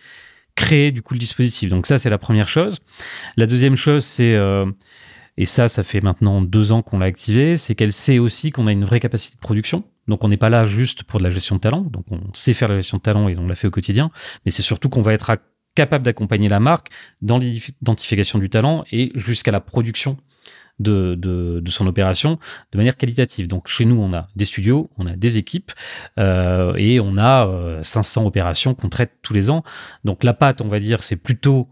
créer 0.54 0.90
du 0.92 1.02
coup 1.02 1.14
le 1.14 1.20
dispositif. 1.20 1.68
Donc 1.70 1.86
ça 1.86 1.98
c'est 1.98 2.08
la 2.10 2.18
première 2.18 2.48
chose. 2.48 2.80
La 3.36 3.46
deuxième 3.46 3.76
chose 3.76 4.04
c'est 4.04 4.34
euh, 4.34 4.64
et 5.36 5.44
ça 5.44 5.68
ça 5.68 5.82
fait 5.82 6.00
maintenant 6.00 6.40
deux 6.40 6.72
ans 6.72 6.80
qu'on 6.80 6.98
l'a 6.98 7.06
activé, 7.06 7.56
c'est 7.58 7.74
qu'elle 7.74 7.92
sait 7.92 8.18
aussi 8.18 8.50
qu'on 8.52 8.66
a 8.66 8.72
une 8.72 8.84
vraie 8.84 9.00
capacité 9.00 9.34
de 9.34 9.40
production. 9.40 9.84
Donc 10.08 10.24
on 10.24 10.28
n'est 10.28 10.36
pas 10.38 10.48
là 10.48 10.64
juste 10.64 11.02
pour 11.02 11.18
de 11.18 11.24
la 11.24 11.30
gestion 11.30 11.56
de 11.56 11.60
talent, 11.60 11.80
donc 11.82 12.04
on 12.10 12.20
sait 12.32 12.54
faire 12.54 12.68
la 12.68 12.76
gestion 12.76 12.96
de 12.98 13.02
talent 13.02 13.28
et 13.28 13.36
on 13.36 13.46
l'a 13.48 13.56
fait 13.56 13.66
au 13.66 13.72
quotidien, 13.72 14.08
mais 14.44 14.50
c'est 14.52 14.62
surtout 14.62 14.88
qu'on 14.88 15.02
va 15.02 15.12
être 15.12 15.28
à- 15.30 15.38
capable 15.76 16.04
d'accompagner 16.04 16.48
la 16.48 16.58
marque 16.58 16.88
dans 17.22 17.38
l'identification 17.38 18.40
du 18.40 18.50
talent 18.50 18.84
et 18.90 19.12
jusqu'à 19.14 19.52
la 19.52 19.60
production 19.60 20.16
de, 20.80 21.62
son 21.68 21.86
opération 21.86 22.38
de 22.72 22.78
manière 22.78 22.96
qualitative. 22.96 23.46
Donc 23.46 23.68
chez 23.68 23.84
nous, 23.84 23.96
on 23.96 24.12
a 24.12 24.28
des 24.36 24.44
studios, 24.44 24.90
on 24.98 25.06
a 25.06 25.14
des 25.16 25.38
équipes 25.38 25.72
euh, 26.18 26.74
et 26.76 27.00
on 27.00 27.16
a 27.16 27.46
euh, 27.46 27.82
500 27.82 28.26
opérations 28.26 28.74
qu'on 28.74 28.88
traite 28.88 29.12
tous 29.22 29.32
les 29.32 29.50
ans. 29.50 29.62
Donc 30.04 30.24
la 30.24 30.34
patte, 30.34 30.60
on 30.60 30.68
va 30.68 30.80
dire, 30.80 31.02
c'est 31.02 31.22
plutôt 31.22 31.68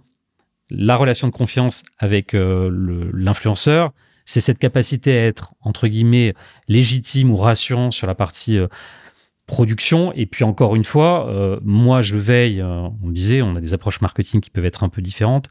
la 0.71 0.97
relation 0.97 1.29
de 1.29 1.33
confiance 1.33 1.83
avec 1.99 2.35
euh, 2.35 3.11
l'influenceur. 3.13 3.93
C'est 4.27 4.41
cette 4.41 4.59
capacité 4.59 5.13
à 5.19 5.27
être, 5.27 5.55
entre 5.61 5.87
guillemets, 5.87 6.35
légitime 6.67 7.31
ou 7.31 7.37
rassurant 7.37 7.91
sur 7.91 8.07
la 8.07 8.15
partie 8.15 8.59
euh, 8.59 8.69
production. 9.47 10.13
Et 10.15 10.27
puis 10.27 10.45
encore 10.45 10.75
une 10.75 10.85
fois, 10.85 11.29
euh, 11.29 11.59
moi 11.63 12.01
je 12.01 12.17
veille, 12.17 12.61
euh, 12.61 12.89
on 13.03 13.11
disait, 13.11 13.43
on 13.43 13.57
a 13.57 13.61
des 13.61 13.75
approches 13.75 14.01
marketing 14.01 14.41
qui 14.41 14.51
peuvent 14.51 14.65
être 14.65 14.85
un 14.85 14.89
peu 14.89 15.03
différentes. 15.03 15.49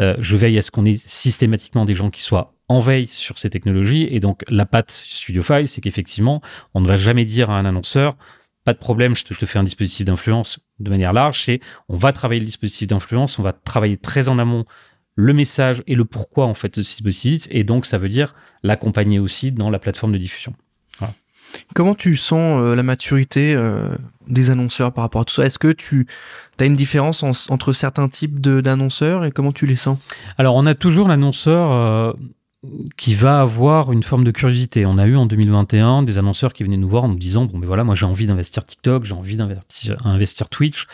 Euh, 0.00 0.16
je 0.18 0.36
veille 0.36 0.58
à 0.58 0.62
ce 0.62 0.70
qu'on 0.70 0.84
ait 0.84 0.96
systématiquement 0.96 1.84
des 1.84 1.94
gens 1.94 2.10
qui 2.10 2.22
soient 2.22 2.54
en 2.68 2.80
veille 2.80 3.06
sur 3.06 3.38
ces 3.38 3.50
technologies. 3.50 4.08
Et 4.10 4.20
donc 4.20 4.42
la 4.48 4.66
patte 4.66 4.90
Studiofy, 4.90 5.66
c'est 5.66 5.80
qu'effectivement, 5.80 6.42
on 6.74 6.80
ne 6.80 6.88
va 6.88 6.96
jamais 6.96 7.24
dire 7.24 7.50
à 7.50 7.58
un 7.58 7.64
annonceur, 7.64 8.16
pas 8.64 8.74
de 8.74 8.78
problème, 8.78 9.14
je 9.14 9.24
te, 9.24 9.32
je 9.32 9.38
te 9.38 9.46
fais 9.46 9.58
un 9.58 9.64
dispositif 9.64 10.04
d'influence 10.04 10.60
de 10.80 10.90
manière 10.90 11.12
large. 11.12 11.44
C'est 11.44 11.60
on 11.88 11.96
va 11.96 12.12
travailler 12.12 12.40
le 12.40 12.46
dispositif 12.46 12.88
d'influence, 12.88 13.38
on 13.38 13.42
va 13.42 13.52
travailler 13.52 13.96
très 13.96 14.28
en 14.28 14.38
amont 14.38 14.64
le 15.14 15.32
message 15.32 15.82
et 15.86 15.94
le 15.94 16.04
pourquoi 16.04 16.46
en 16.46 16.54
fait 16.54 16.78
de 16.78 16.82
ce 16.82 16.96
dispositif. 16.96 17.46
Et 17.50 17.64
donc 17.64 17.86
ça 17.86 17.98
veut 17.98 18.08
dire 18.08 18.34
l'accompagner 18.62 19.20
aussi 19.20 19.52
dans 19.52 19.70
la 19.70 19.78
plateforme 19.78 20.12
de 20.12 20.18
diffusion. 20.18 20.54
Comment 21.74 21.94
tu 21.94 22.16
sens 22.16 22.60
euh, 22.62 22.74
la 22.74 22.82
maturité 22.82 23.54
euh, 23.54 23.88
des 24.26 24.50
annonceurs 24.50 24.92
par 24.92 25.02
rapport 25.04 25.22
à 25.22 25.24
tout 25.24 25.34
ça? 25.34 25.44
Est-ce 25.46 25.58
que 25.58 25.72
tu 25.72 26.06
as 26.58 26.64
une 26.64 26.74
différence 26.74 27.22
en- 27.22 27.32
entre 27.50 27.72
certains 27.72 28.08
types 28.08 28.40
d'annonceurs 28.40 29.24
et 29.24 29.30
comment 29.30 29.52
tu 29.52 29.66
les 29.66 29.76
sens? 29.76 29.98
Alors, 30.38 30.56
on 30.56 30.66
a 30.66 30.74
toujours 30.74 31.08
l'annonceur 31.08 31.70
euh, 31.72 32.12
qui 32.96 33.14
va 33.14 33.40
avoir 33.40 33.92
une 33.92 34.02
forme 34.02 34.24
de 34.24 34.32
curiosité. 34.32 34.84
On 34.84 34.98
a 34.98 35.06
eu 35.06 35.14
en 35.16 35.26
2021 35.26 36.02
des 36.02 36.18
annonceurs 36.18 36.52
qui 36.52 36.64
venaient 36.64 36.76
nous 36.76 36.88
voir 36.88 37.04
en 37.04 37.08
nous 37.08 37.14
disant 37.18 37.44
bon, 37.44 37.56
mais 37.58 37.66
voilà, 37.66 37.84
moi 37.84 37.94
j'ai 37.94 38.04
envie 38.06 38.26
d'investir 38.26 38.64
TikTok, 38.64 39.04
j'ai 39.04 39.14
envie 39.14 39.36
d'investir 39.36 40.04
investir 40.04 40.48
Twitch, 40.48 40.86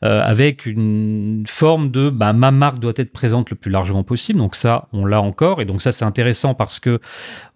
avec 0.00 0.66
une 0.66 1.44
forme 1.46 1.92
de 1.92 2.10
bah, 2.10 2.32
ma 2.32 2.50
marque 2.50 2.80
doit 2.80 2.92
être 2.96 3.12
présente 3.12 3.50
le 3.50 3.56
plus 3.56 3.70
largement 3.70 4.02
possible. 4.02 4.40
Donc 4.40 4.56
ça, 4.56 4.88
on 4.92 5.06
l'a 5.06 5.22
encore, 5.22 5.60
et 5.62 5.64
donc 5.64 5.80
ça 5.80 5.92
c'est 5.92 6.04
intéressant 6.04 6.54
parce 6.54 6.80
que 6.80 6.98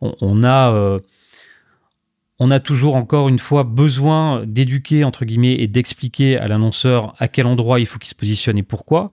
on, 0.00 0.44
a 0.44 0.98
on 2.38 2.50
a 2.50 2.60
toujours 2.60 2.96
encore 2.96 3.28
une 3.28 3.38
fois 3.38 3.64
besoin 3.64 4.44
d'éduquer 4.46 5.04
entre 5.04 5.24
guillemets 5.24 5.54
et 5.54 5.68
d'expliquer 5.68 6.36
à 6.36 6.46
l'annonceur 6.46 7.14
à 7.18 7.28
quel 7.28 7.46
endroit 7.46 7.80
il 7.80 7.86
faut 7.86 7.98
qu'il 7.98 8.08
se 8.08 8.14
positionne 8.14 8.58
et 8.58 8.62
pourquoi. 8.62 9.10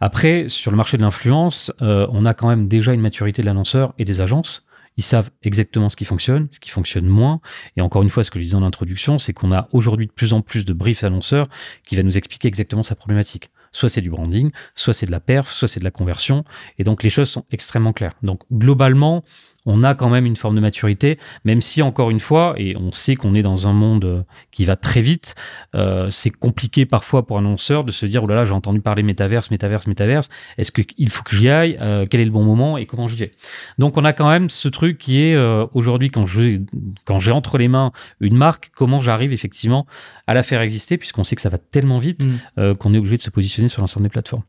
Après, 0.00 0.48
sur 0.48 0.70
le 0.70 0.76
marché 0.76 0.96
de 0.96 1.02
l'influence, 1.02 1.72
euh, 1.80 2.06
on 2.10 2.26
a 2.26 2.34
quand 2.34 2.48
même 2.48 2.68
déjà 2.68 2.92
une 2.92 3.00
maturité 3.00 3.42
de 3.42 3.46
l'annonceur 3.46 3.94
et 3.98 4.04
des 4.04 4.20
agences. 4.20 4.66
Ils 4.96 5.04
savent 5.04 5.30
exactement 5.42 5.88
ce 5.88 5.96
qui 5.96 6.04
fonctionne, 6.04 6.48
ce 6.50 6.60
qui 6.60 6.70
fonctionne 6.70 7.06
moins. 7.06 7.40
Et 7.76 7.80
encore 7.80 8.02
une 8.02 8.10
fois, 8.10 8.24
ce 8.24 8.30
que 8.30 8.38
je 8.38 8.44
disais 8.44 8.56
en 8.56 8.62
introduction, 8.62 9.18
c'est 9.18 9.32
qu'on 9.32 9.52
a 9.52 9.68
aujourd'hui 9.72 10.06
de 10.06 10.12
plus 10.12 10.32
en 10.32 10.42
plus 10.42 10.64
de 10.64 10.72
briefs 10.72 11.04
annonceurs 11.04 11.48
qui 11.86 11.96
va 11.96 12.02
nous 12.02 12.18
expliquer 12.18 12.48
exactement 12.48 12.82
sa 12.82 12.94
problématique. 12.94 13.50
Soit 13.72 13.88
c'est 13.88 14.02
du 14.02 14.10
branding, 14.10 14.50
soit 14.74 14.92
c'est 14.92 15.06
de 15.06 15.10
la 15.12 15.20
perf, 15.20 15.50
soit 15.50 15.66
c'est 15.66 15.80
de 15.80 15.84
la 15.84 15.90
conversion. 15.90 16.44
Et 16.78 16.84
donc 16.84 17.02
les 17.02 17.10
choses 17.10 17.30
sont 17.30 17.46
extrêmement 17.50 17.94
claires. 17.94 18.12
Donc 18.22 18.42
globalement, 18.52 19.24
on 19.66 19.82
a 19.82 19.94
quand 19.94 20.08
même 20.08 20.26
une 20.26 20.36
forme 20.36 20.56
de 20.56 20.60
maturité, 20.60 21.18
même 21.44 21.60
si 21.60 21.82
encore 21.82 22.10
une 22.10 22.20
fois, 22.20 22.54
et 22.56 22.76
on 22.76 22.92
sait 22.92 23.16
qu'on 23.16 23.34
est 23.34 23.42
dans 23.42 23.68
un 23.68 23.72
monde 23.72 24.04
euh, 24.04 24.22
qui 24.50 24.64
va 24.64 24.76
très 24.76 25.00
vite, 25.00 25.34
euh, 25.74 26.08
c'est 26.10 26.30
compliqué 26.30 26.86
parfois 26.86 27.26
pour 27.26 27.38
un 27.38 27.40
annonceur 27.40 27.84
de 27.84 27.92
se 27.92 28.06
dire, 28.06 28.24
oh 28.24 28.26
là 28.26 28.34
là, 28.34 28.44
j'ai 28.44 28.52
entendu 28.52 28.80
parler 28.80 29.02
métaverse, 29.02 29.50
métaverse, 29.50 29.86
métaverse, 29.86 30.28
est-ce 30.58 30.72
qu'il 30.72 31.10
faut 31.10 31.22
que 31.22 31.36
j'y 31.36 31.48
aille, 31.48 31.78
Euh, 31.80 32.06
quel 32.08 32.20
est 32.20 32.24
le 32.24 32.30
bon 32.30 32.44
moment 32.44 32.78
et 32.78 32.86
comment 32.86 33.08
j'y 33.08 33.16
vais? 33.16 33.32
Donc 33.78 33.96
on 33.96 34.04
a 34.04 34.12
quand 34.12 34.28
même 34.28 34.48
ce 34.50 34.68
truc 34.68 34.98
qui 34.98 35.20
est 35.20 35.34
euh, 35.34 35.66
aujourd'hui, 35.74 36.10
quand 36.10 36.26
j'ai 36.26 37.32
entre 37.32 37.58
les 37.58 37.68
mains 37.68 37.92
une 38.20 38.36
marque, 38.36 38.70
comment 38.74 39.00
j'arrive 39.00 39.32
effectivement 39.32 39.86
à 40.26 40.34
la 40.34 40.42
faire 40.42 40.60
exister, 40.60 40.98
puisqu'on 40.98 41.24
sait 41.24 41.36
que 41.36 41.42
ça 41.42 41.48
va 41.48 41.58
tellement 41.58 41.98
vite 41.98 42.22
Mm. 42.56 42.74
qu'on 42.74 42.94
est 42.94 42.98
obligé 42.98 43.16
de 43.16 43.22
se 43.22 43.30
positionner 43.30 43.68
sur 43.68 43.80
l'ensemble 43.80 44.04
des 44.04 44.10
plateformes. 44.10 44.42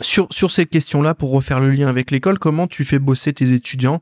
Sur, 0.00 0.26
sur 0.32 0.50
cette 0.50 0.70
question-là, 0.70 1.14
pour 1.14 1.30
refaire 1.30 1.60
le 1.60 1.70
lien 1.70 1.86
avec 1.88 2.10
l'école, 2.10 2.38
comment 2.38 2.66
tu 2.66 2.84
fais 2.84 2.98
bosser 2.98 3.32
tes 3.32 3.52
étudiants? 3.52 4.00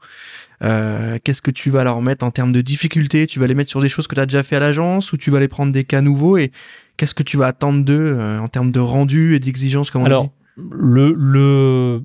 Euh, 0.63 1.19
Qu'est-ce 1.23 1.43
que 1.43 1.51
tu 1.51 1.71
vas 1.71 1.85
leur 1.85 2.01
mettre 2.03 2.25
en 2.25 2.31
termes 2.31 2.53
de 2.53 2.61
difficultés? 2.61 3.27
Tu 3.27 3.39
vas 3.39 3.47
les 3.47 3.55
mettre 3.55 3.71
sur 3.71 3.81
des 3.81 3.89
choses 3.89 4.07
que 4.07 4.15
tu 4.15 4.21
as 4.21 4.27
déjà 4.27 4.43
fait 4.43 4.57
à 4.57 4.61
l'agence 4.61 5.13
ou 5.13 5.17
tu 5.17 5.31
vas 5.31 5.41
les 5.41 5.49
prendre 5.49 5.73
des 5.73 5.85
cas 5.85 6.01
nouveaux? 6.01 6.37
Et 6.39 6.51
qu'est-ce 6.97 7.15
que 7.15 7.23
tu 7.23 7.37
vas 7.37 7.47
attendre 7.49 7.85
d'eux 7.85 8.17
euh, 8.19 8.39
en 8.39 8.49
termes 8.49 8.71
de 8.73 8.81
rendu 8.81 9.35
et 9.35 9.39
d'exigence 9.41 9.95
on 9.95 10.05
Alors, 10.05 10.25
dit? 10.25 10.31
le, 10.71 11.13
le... 11.17 12.03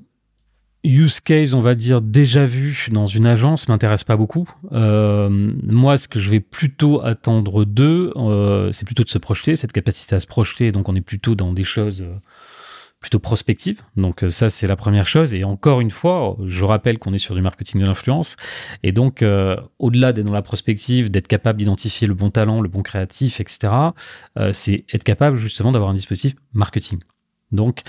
use 0.84 1.20
case, 1.20 1.54
on 1.54 1.60
va 1.60 1.74
dire, 1.74 2.00
déjà 2.02 2.44
vu 2.46 2.88
dans 2.90 3.06
une 3.06 3.26
agence 3.26 3.68
m'intéresse 3.68 4.04
pas 4.04 4.16
beaucoup. 4.16 4.48
Euh, 4.72 5.28
moi, 5.30 5.96
ce 5.96 6.08
que 6.08 6.18
je 6.20 6.28
vais 6.28 6.40
plutôt 6.40 7.00
attendre 7.02 7.64
d'eux, 7.64 8.12
euh, 8.16 8.70
c'est 8.72 8.84
plutôt 8.86 9.04
de 9.04 9.08
se 9.08 9.18
projeter, 9.18 9.56
cette 9.56 9.72
capacité 9.72 10.14
à 10.16 10.20
se 10.20 10.26
projeter. 10.26 10.72
Donc, 10.72 10.88
on 10.88 10.94
est 10.96 11.00
plutôt 11.00 11.34
dans 11.34 11.52
des 11.52 11.64
choses 11.64 12.04
plutôt 13.00 13.18
prospectives. 13.20 13.80
Donc, 13.96 14.24
ça, 14.28 14.50
c'est 14.50 14.66
la 14.66 14.76
première 14.76 15.06
chose. 15.06 15.32
Et 15.32 15.44
encore 15.44 15.80
une 15.80 15.90
fois, 15.90 16.36
je 16.46 16.64
rappelle 16.64 16.98
qu'on 16.98 17.12
est 17.12 17.18
sur 17.18 17.34
du 17.34 17.42
marketing 17.42 17.80
de 17.80 17.86
l'influence. 17.86 18.36
Et 18.82 18.92
donc, 18.92 19.24
au-delà 19.78 20.12
d'être 20.12 20.26
dans 20.26 20.32
la 20.32 20.42
prospective, 20.42 21.10
d'être 21.10 21.28
capable 21.28 21.60
d'identifier 21.60 22.08
le 22.08 22.14
bon 22.14 22.30
talent, 22.30 22.60
le 22.60 22.68
bon 22.68 22.82
créatif, 22.82 23.40
etc., 23.40 23.72
c'est 24.52 24.84
être 24.92 25.04
capable 25.04 25.36
justement 25.36 25.70
d'avoir 25.70 25.90
un 25.90 25.94
dispositif 25.94 26.34
marketing. 26.52 26.98
Donc, 27.52 27.82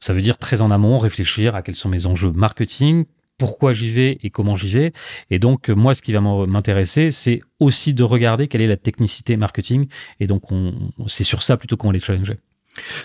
ça 0.00 0.12
veut 0.12 0.22
dire 0.22 0.38
très 0.38 0.60
en 0.60 0.70
amont 0.70 0.98
réfléchir 0.98 1.54
à 1.54 1.62
quels 1.62 1.76
sont 1.76 1.88
mes 1.88 2.06
enjeux 2.06 2.32
marketing, 2.32 3.04
pourquoi 3.36 3.72
j'y 3.72 3.90
vais 3.90 4.18
et 4.22 4.30
comment 4.30 4.56
j'y 4.56 4.68
vais. 4.68 4.92
Et 5.30 5.38
donc, 5.38 5.68
moi, 5.68 5.92
ce 5.92 6.02
qui 6.02 6.12
va 6.12 6.20
m'intéresser, 6.20 7.10
c'est 7.10 7.42
aussi 7.58 7.92
de 7.92 8.02
regarder 8.02 8.48
quelle 8.48 8.60
est 8.60 8.66
la 8.66 8.76
technicité 8.76 9.36
marketing. 9.36 9.88
Et 10.20 10.26
donc, 10.26 10.42
c'est 11.06 11.24
sur 11.24 11.42
ça 11.42 11.56
plutôt 11.56 11.76
qu'on 11.76 11.88
va 11.88 11.92
les 11.92 12.00
challenger. 12.00 12.38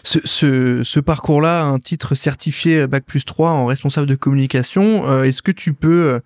Ce, 0.03 0.99
parcours-là, 0.99 1.63
un 1.63 1.79
titre 1.79 2.15
certifié 2.15 2.87
Bac 2.87 3.05
plus 3.05 3.25
3 3.25 3.51
en 3.51 3.65
responsable 3.65 4.07
de 4.07 4.15
communication, 4.15 5.09
euh, 5.09 5.23
est-ce 5.23 5.41
que 5.41 5.51
tu 5.51 5.73
peux 5.73 6.09
euh, 6.09 6.19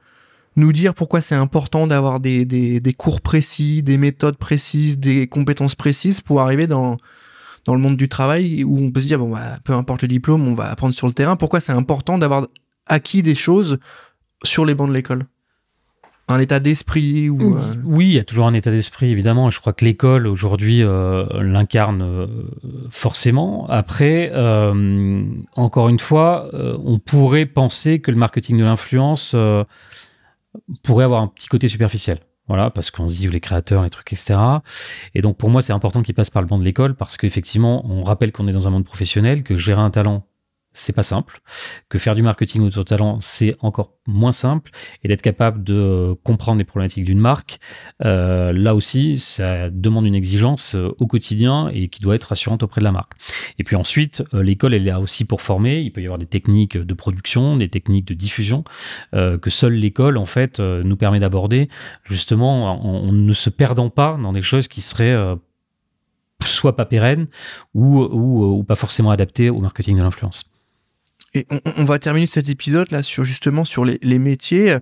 nous 0.55 0.71
dire 0.71 0.93
pourquoi 0.93 1.21
c'est 1.21 1.35
important 1.35 1.87
d'avoir 1.87 2.19
des, 2.19 2.95
cours 2.97 3.21
précis, 3.21 3.83
des 3.83 3.97
méthodes 3.97 4.37
précises, 4.37 4.97
des 4.97 5.27
compétences 5.27 5.75
précises 5.75 6.21
pour 6.21 6.41
arriver 6.41 6.67
dans, 6.67 6.97
dans 7.65 7.73
le 7.73 7.81
monde 7.81 7.97
du 7.97 8.07
travail 8.07 8.63
où 8.63 8.79
on 8.79 8.91
peut 8.91 9.01
se 9.01 9.07
dire 9.07 9.19
bon 9.19 9.31
bah, 9.31 9.59
peu 9.63 9.73
importe 9.73 10.03
le 10.03 10.07
diplôme, 10.07 10.47
on 10.47 10.55
va 10.55 10.69
apprendre 10.69 10.93
sur 10.93 11.07
le 11.07 11.13
terrain. 11.13 11.35
Pourquoi 11.35 11.59
c'est 11.59 11.73
important 11.73 12.17
d'avoir 12.17 12.47
acquis 12.87 13.23
des 13.23 13.35
choses 13.35 13.79
sur 14.43 14.65
les 14.65 14.75
bancs 14.75 14.89
de 14.89 14.93
l'école? 14.93 15.25
Un 16.27 16.39
état 16.39 16.59
d'esprit 16.59 17.29
ou 17.29 17.55
euh, 17.55 17.75
oui 17.83 18.07
il 18.07 18.13
y 18.13 18.19
a 18.19 18.23
toujours 18.23 18.47
un 18.47 18.53
état 18.53 18.71
d'esprit 18.71 19.11
évidemment. 19.11 19.49
Je 19.49 19.59
crois 19.59 19.73
que 19.73 19.83
l'école 19.83 20.25
aujourd'hui 20.27 20.81
euh, 20.81 21.25
l'incarne 21.41 22.01
euh, 22.01 22.27
forcément. 22.91 23.65
Après 23.67 24.31
encore 25.55 25.89
une 25.89 25.99
fois 25.99 26.49
on 26.53 26.99
pourrait 26.99 27.45
penser 27.45 27.99
que 27.99 28.11
le 28.11 28.17
marketing 28.17 28.57
de 28.57 28.63
l'influence 28.63 29.35
pourrait 30.83 31.05
avoir 31.05 31.21
un 31.21 31.27
petit 31.27 31.47
côté 31.47 31.67
superficiel. 31.67 32.19
Voilà, 32.49 32.69
parce 32.69 32.91
qu'on 32.91 33.07
se 33.07 33.15
dit 33.15 33.29
les 33.29 33.39
créateurs, 33.39 33.83
les 33.83 33.89
trucs, 33.89 34.11
etc. 34.11 34.37
Et 35.15 35.21
donc 35.21 35.37
pour 35.37 35.49
moi, 35.49 35.61
c'est 35.61 35.71
important 35.71 36.01
qu'ils 36.01 36.13
passent 36.13 36.29
par 36.29 36.41
le 36.41 36.47
banc 36.47 36.57
de 36.57 36.63
l'école 36.65 36.93
parce 36.93 37.15
qu'effectivement, 37.15 37.85
on 37.89 38.03
rappelle 38.03 38.33
qu'on 38.33 38.49
est 38.49 38.51
dans 38.51 38.67
un 38.67 38.71
monde 38.71 38.83
professionnel, 38.83 39.43
que 39.43 39.55
gérer 39.55 39.79
un 39.79 39.89
talent, 39.89 40.25
c'est 40.73 40.93
pas 40.93 41.03
simple, 41.03 41.41
que 41.87 41.99
faire 41.99 42.15
du 42.15 42.23
marketing 42.23 42.63
autour 42.63 42.83
de 42.83 42.89
talent, 42.89 43.19
c'est 43.21 43.55
encore 43.61 43.93
moins 44.07 44.31
simple, 44.31 44.71
et 45.03 45.07
d'être 45.07 45.21
capable 45.21 45.63
de 45.63 46.15
comprendre 46.23 46.57
les 46.57 46.65
problématiques 46.65 47.05
d'une 47.05 47.19
marque, 47.19 47.59
euh, 48.03 48.51
là 48.51 48.75
aussi, 48.75 49.17
ça 49.17 49.69
demande 49.69 50.05
une 50.05 50.15
exigence 50.15 50.75
euh, 50.75 50.89
au 50.97 51.07
quotidien 51.07 51.69
et 51.69 51.87
qui 51.87 52.01
doit 52.01 52.15
être 52.15 52.25
rassurante 52.25 52.63
auprès 52.63 52.81
de 52.81 52.85
la 52.85 52.91
marque. 52.91 53.13
Et 53.59 53.63
puis 53.63 53.75
ensuite, 53.75 54.23
euh, 54.33 54.41
l'école, 54.43 54.73
elle 54.73 54.81
est 54.81 54.91
là 54.91 54.99
aussi 54.99 55.25
pour 55.25 55.41
former. 55.41 55.79
Il 55.79 55.91
peut 55.91 56.01
y 56.01 56.05
avoir 56.05 56.17
des 56.17 56.25
techniques 56.25 56.77
de 56.77 56.93
production, 56.93 57.55
des 57.55 57.69
techniques 57.69 58.05
de 58.05 58.13
diffusion 58.13 58.63
que 59.13 59.49
seule 59.49 59.73
l'école, 59.73 60.17
en 60.17 60.25
fait, 60.25 60.59
nous 60.59 60.95
permet 60.97 61.19
d'aborder, 61.19 61.69
justement, 62.03 62.83
en, 62.83 63.11
ne 63.11 63.33
se 63.33 63.49
perdant 63.49 63.89
pas 63.89 64.17
dans 64.21 64.33
des 64.33 64.41
choses 64.41 64.67
qui 64.67 64.81
seraient 64.81 65.15
soit 66.41 66.75
pas 66.75 66.85
pérennes 66.85 67.27
ou 67.73 68.63
pas 68.67 68.75
forcément 68.75 69.11
adaptées 69.11 69.49
au 69.49 69.59
marketing 69.59 69.97
de 69.97 70.03
l'influence. 70.03 70.52
Et 71.33 71.47
on, 71.77 71.83
va 71.83 71.97
terminer 71.97 72.27
cet 72.27 72.49
épisode 72.49 72.91
là 72.91 73.01
sur 73.01 73.23
justement 73.23 73.65
sur 73.65 73.85
les, 73.85 74.19
métiers. 74.19 74.77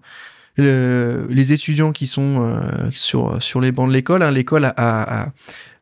les 0.58 1.54
étudiants 1.54 1.94
qui 1.94 2.08
sont 2.08 2.44
euh, 2.44 2.90
sur 2.94 3.42
sur 3.42 3.62
les 3.62 3.72
bancs 3.72 3.88
de 3.88 3.94
l'école, 3.94 4.22
hein, 4.22 4.32
l'école 4.32 4.66
a, 4.66 4.74
a, 4.78 5.32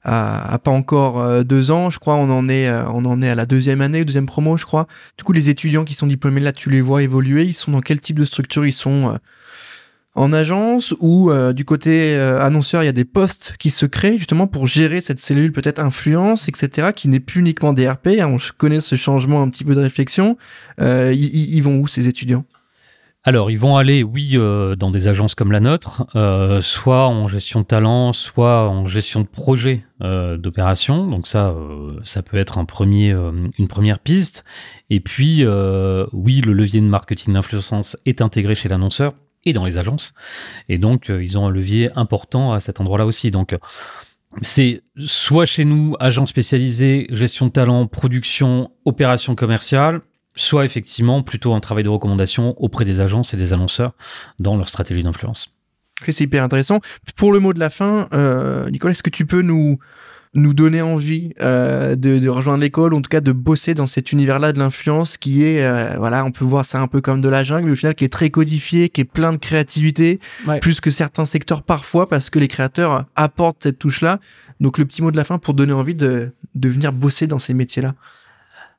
a, 0.04 0.60
pas 0.60 0.72
encore 0.72 1.22
euh, 1.22 1.44
deux 1.44 1.72
ans, 1.72 1.90
je 1.90 1.98
crois. 1.98 2.16
On 2.16 2.30
en 2.30 2.48
est 2.48 2.68
euh, 2.68 2.88
on 2.90 3.04
en 3.06 3.22
est 3.24 3.30
à 3.30 3.36
la 3.36 3.48
deuxième 3.48 3.82
année, 3.82 4.06
deuxième 4.06 4.28
promo, 4.28 4.58
je 4.58 4.66
crois. 4.66 4.88
Du 5.18 5.24
coup, 5.24 5.34
les 5.34 5.50
étudiants 5.50 5.86
qui 5.86 5.96
sont 5.96 6.08
diplômés 6.08 6.42
là, 6.42 6.52
tu 6.52 6.70
les 6.70 6.82
vois 6.82 7.02
évoluer. 7.02 7.46
Ils 7.46 7.54
sont 7.54 7.72
dans 7.72 7.82
quel 7.82 8.00
type 8.00 8.20
de 8.20 8.26
structure? 8.26 8.66
Ils 8.66 8.74
sont 8.74 9.18
en 10.16 10.34
agence 10.34 10.94
ou 11.00 11.32
euh, 11.32 11.54
du 11.54 11.66
côté 11.66 12.16
euh, 12.16 12.42
annonceur, 12.42 12.84
il 12.84 12.88
y 12.88 12.90
a 12.90 12.94
des 12.94 13.06
postes 13.06 13.56
qui 13.60 13.70
se 13.70 13.86
créent 13.86 14.18
justement 14.18 14.48
pour 14.48 14.68
gérer 14.68 15.02
cette 15.02 15.20
cellule 15.20 15.52
peut-être 15.52 15.80
influence, 15.80 16.48
etc., 16.48 16.90
qui 16.96 17.08
n'est 17.10 17.20
plus 17.20 17.42
uniquement 17.42 17.74
DRP. 17.74 18.08
Hein, 18.20 18.28
on 18.28 18.38
connaît 18.58 18.82
ce 18.82 18.96
changement 18.96 19.42
un 19.42 19.50
petit 19.50 19.64
peu 19.64 19.76
de 19.76 19.82
réflexion. 19.82 20.38
Euh, 20.82 21.14
ils, 21.14 21.62
vont 21.62 21.78
où 21.78 21.88
ces 21.88 22.08
étudiants? 22.08 22.46
Alors, 23.24 23.52
ils 23.52 23.60
vont 23.60 23.76
aller, 23.76 24.02
oui, 24.02 24.38
dans 24.78 24.92
des 24.92 25.08
agences 25.10 25.36
comme 25.36 25.52
la 25.52 25.60
nôtre, 25.60 26.08
soit 26.62 27.08
en 27.08 27.28
gestion 27.28 27.62
de 27.62 27.66
talent, 27.66 28.14
soit 28.14 28.70
en 28.70 28.88
gestion 28.88 29.22
de 29.22 29.28
projet 29.28 29.84
d'opération. 30.00 31.06
Donc 31.06 31.28
ça, 31.28 31.54
ça 32.04 32.24
peut 32.24 32.38
être 32.38 32.64
premier, 32.66 33.14
une 33.58 33.68
première 33.68 34.00
piste. 34.00 34.46
Et 34.90 35.02
puis, 35.02 35.46
oui, 36.14 36.42
le 36.42 36.54
levier 36.54 36.80
de 36.80 36.86
marketing 36.88 37.34
d'influence 37.34 37.98
est 38.06 38.22
intégré 38.22 38.56
chez 38.56 38.70
l'annonceur 38.70 39.14
et 39.46 39.54
dans 39.54 39.66
les 39.66 39.78
agences. 39.78 40.14
Et 40.68 40.78
donc, 40.78 41.10
euh, 41.10 41.24
ils 41.24 41.38
ont 41.38 41.48
un 41.48 41.52
levier 41.52 41.90
important 41.96 42.54
à 42.54 42.60
cet 42.60 42.80
endroit-là 42.80 43.06
aussi. 43.06 43.32
Donc, 43.32 43.56
c'est 44.42 44.84
soit 44.98 45.46
chez 45.46 45.66
nous, 45.66 45.96
agents 46.00 46.26
spécialisés, 46.26 47.08
gestion 47.10 47.48
de 47.48 47.52
talent, 47.52 47.88
production, 47.88 48.72
opération 48.86 49.36
commerciale, 49.36 50.02
soit 50.36 50.66
effectivement 50.66 51.24
plutôt 51.24 51.54
un 51.54 51.60
travail 51.60 51.84
de 51.84 51.90
recommandation 51.90 52.60
auprès 52.62 52.86
des 52.86 53.00
agences 53.00 53.34
et 53.34 53.38
des 53.38 53.54
annonceurs 53.54 53.94
dans 54.40 54.56
leur 54.56 54.70
stratégie 54.70 55.04
d'influence. 55.04 55.56
c'est 56.04 56.22
hyper 56.22 56.44
intéressant. 56.44 56.80
Pour 57.16 57.34
le 57.34 57.40
mot 57.40 57.54
de 57.54 57.60
la 57.60 57.70
fin, 57.70 58.08
euh, 58.14 58.70
Nicolas, 58.70 58.92
est-ce 58.92 59.04
que 59.04 59.10
tu 59.10 59.26
peux 59.26 59.42
nous, 59.42 59.80
nous 60.36 60.54
donner 60.54 60.82
envie 60.82 61.34
euh, 61.42 61.96
de, 61.96 62.20
de, 62.20 62.30
rejoindre 62.30 62.62
l'école, 62.62 62.94
en 62.94 63.02
tout 63.02 63.10
cas 63.10 63.22
de 63.22 63.32
bosser 63.32 63.74
dans 63.74 63.88
cet 63.88 64.12
univers-là 64.12 64.54
de 64.54 64.60
l'influence 64.60 65.18
qui 65.18 65.44
est, 65.44 65.64
euh, 65.64 65.96
voilà, 65.98 66.24
on 66.24 66.32
peut 66.32 66.46
voir 66.46 66.66
ça 66.66 66.80
un 66.80 66.88
peu 66.88 67.02
comme 67.02 67.20
de 67.20 67.30
la 67.30 67.44
jungle, 67.44 67.66
mais 67.66 67.72
au 67.72 67.76
final 67.76 67.96
qui 67.96 68.06
est 68.06 68.14
très 68.14 68.30
codifié, 68.30 68.90
qui 68.90 69.02
est 69.02 69.06
plein 69.06 69.32
de 69.32 69.38
créativité, 69.38 70.20
plus 70.62 70.82
que 70.82 70.92
certains 70.92 71.26
secteurs 71.26 71.64
parfois, 71.64 72.08
parce 72.08 72.30
que 72.30 72.38
les 72.38 72.48
créateurs 72.48 73.06
apportent 73.16 73.64
cette 73.64 73.80
touche-là. 73.80 74.20
Donc 74.60 74.78
le 74.78 74.86
petit 74.86 75.02
mot 75.02 75.10
de 75.10 75.18
la 75.18 75.24
fin 75.24 75.40
pour 75.40 75.56
donner 75.56 75.74
envie 75.74 75.96
de, 75.96 76.32
de 76.54 76.70
venir 76.70 76.94
bosser 76.94 77.26
dans 77.26 77.40
ces 77.40 77.56
métiers-là. 77.56 77.96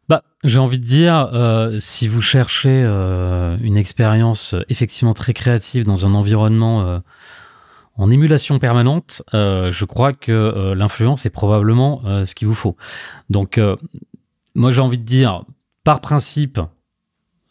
Bah, 0.09 0.23
j'ai 0.45 0.59
envie 0.59 0.79
de 0.79 0.85
dire, 0.85 1.31
euh, 1.33 1.79
si 1.81 2.07
vous 2.07 2.23
cherchez 2.23 2.83
une 2.83 3.77
expérience 3.77 4.55
effectivement 4.69 5.15
très 5.15 5.33
créative 5.33 5.85
dans 5.85 6.07
un 6.07 6.15
environnement 6.15 7.03
en 8.01 8.11
émulation 8.11 8.59
permanente, 8.59 9.23
euh, 9.35 9.71
je 9.71 9.85
crois 9.85 10.15
que 10.15 10.33
euh, 10.33 10.75
l'influence 10.75 11.27
est 11.27 11.31
probablement 11.31 12.01
euh, 12.07 12.25
ce 12.25 12.35
qu'il 12.35 12.49
vous 12.49 12.55
faut. 12.55 12.75
Donc, 13.29 13.61
moi 14.55 14.73
j'ai 14.73 14.81
envie 14.81 14.99
de 14.99 15.05
dire, 15.05 15.45
par 15.85 16.01
principe, 16.01 16.61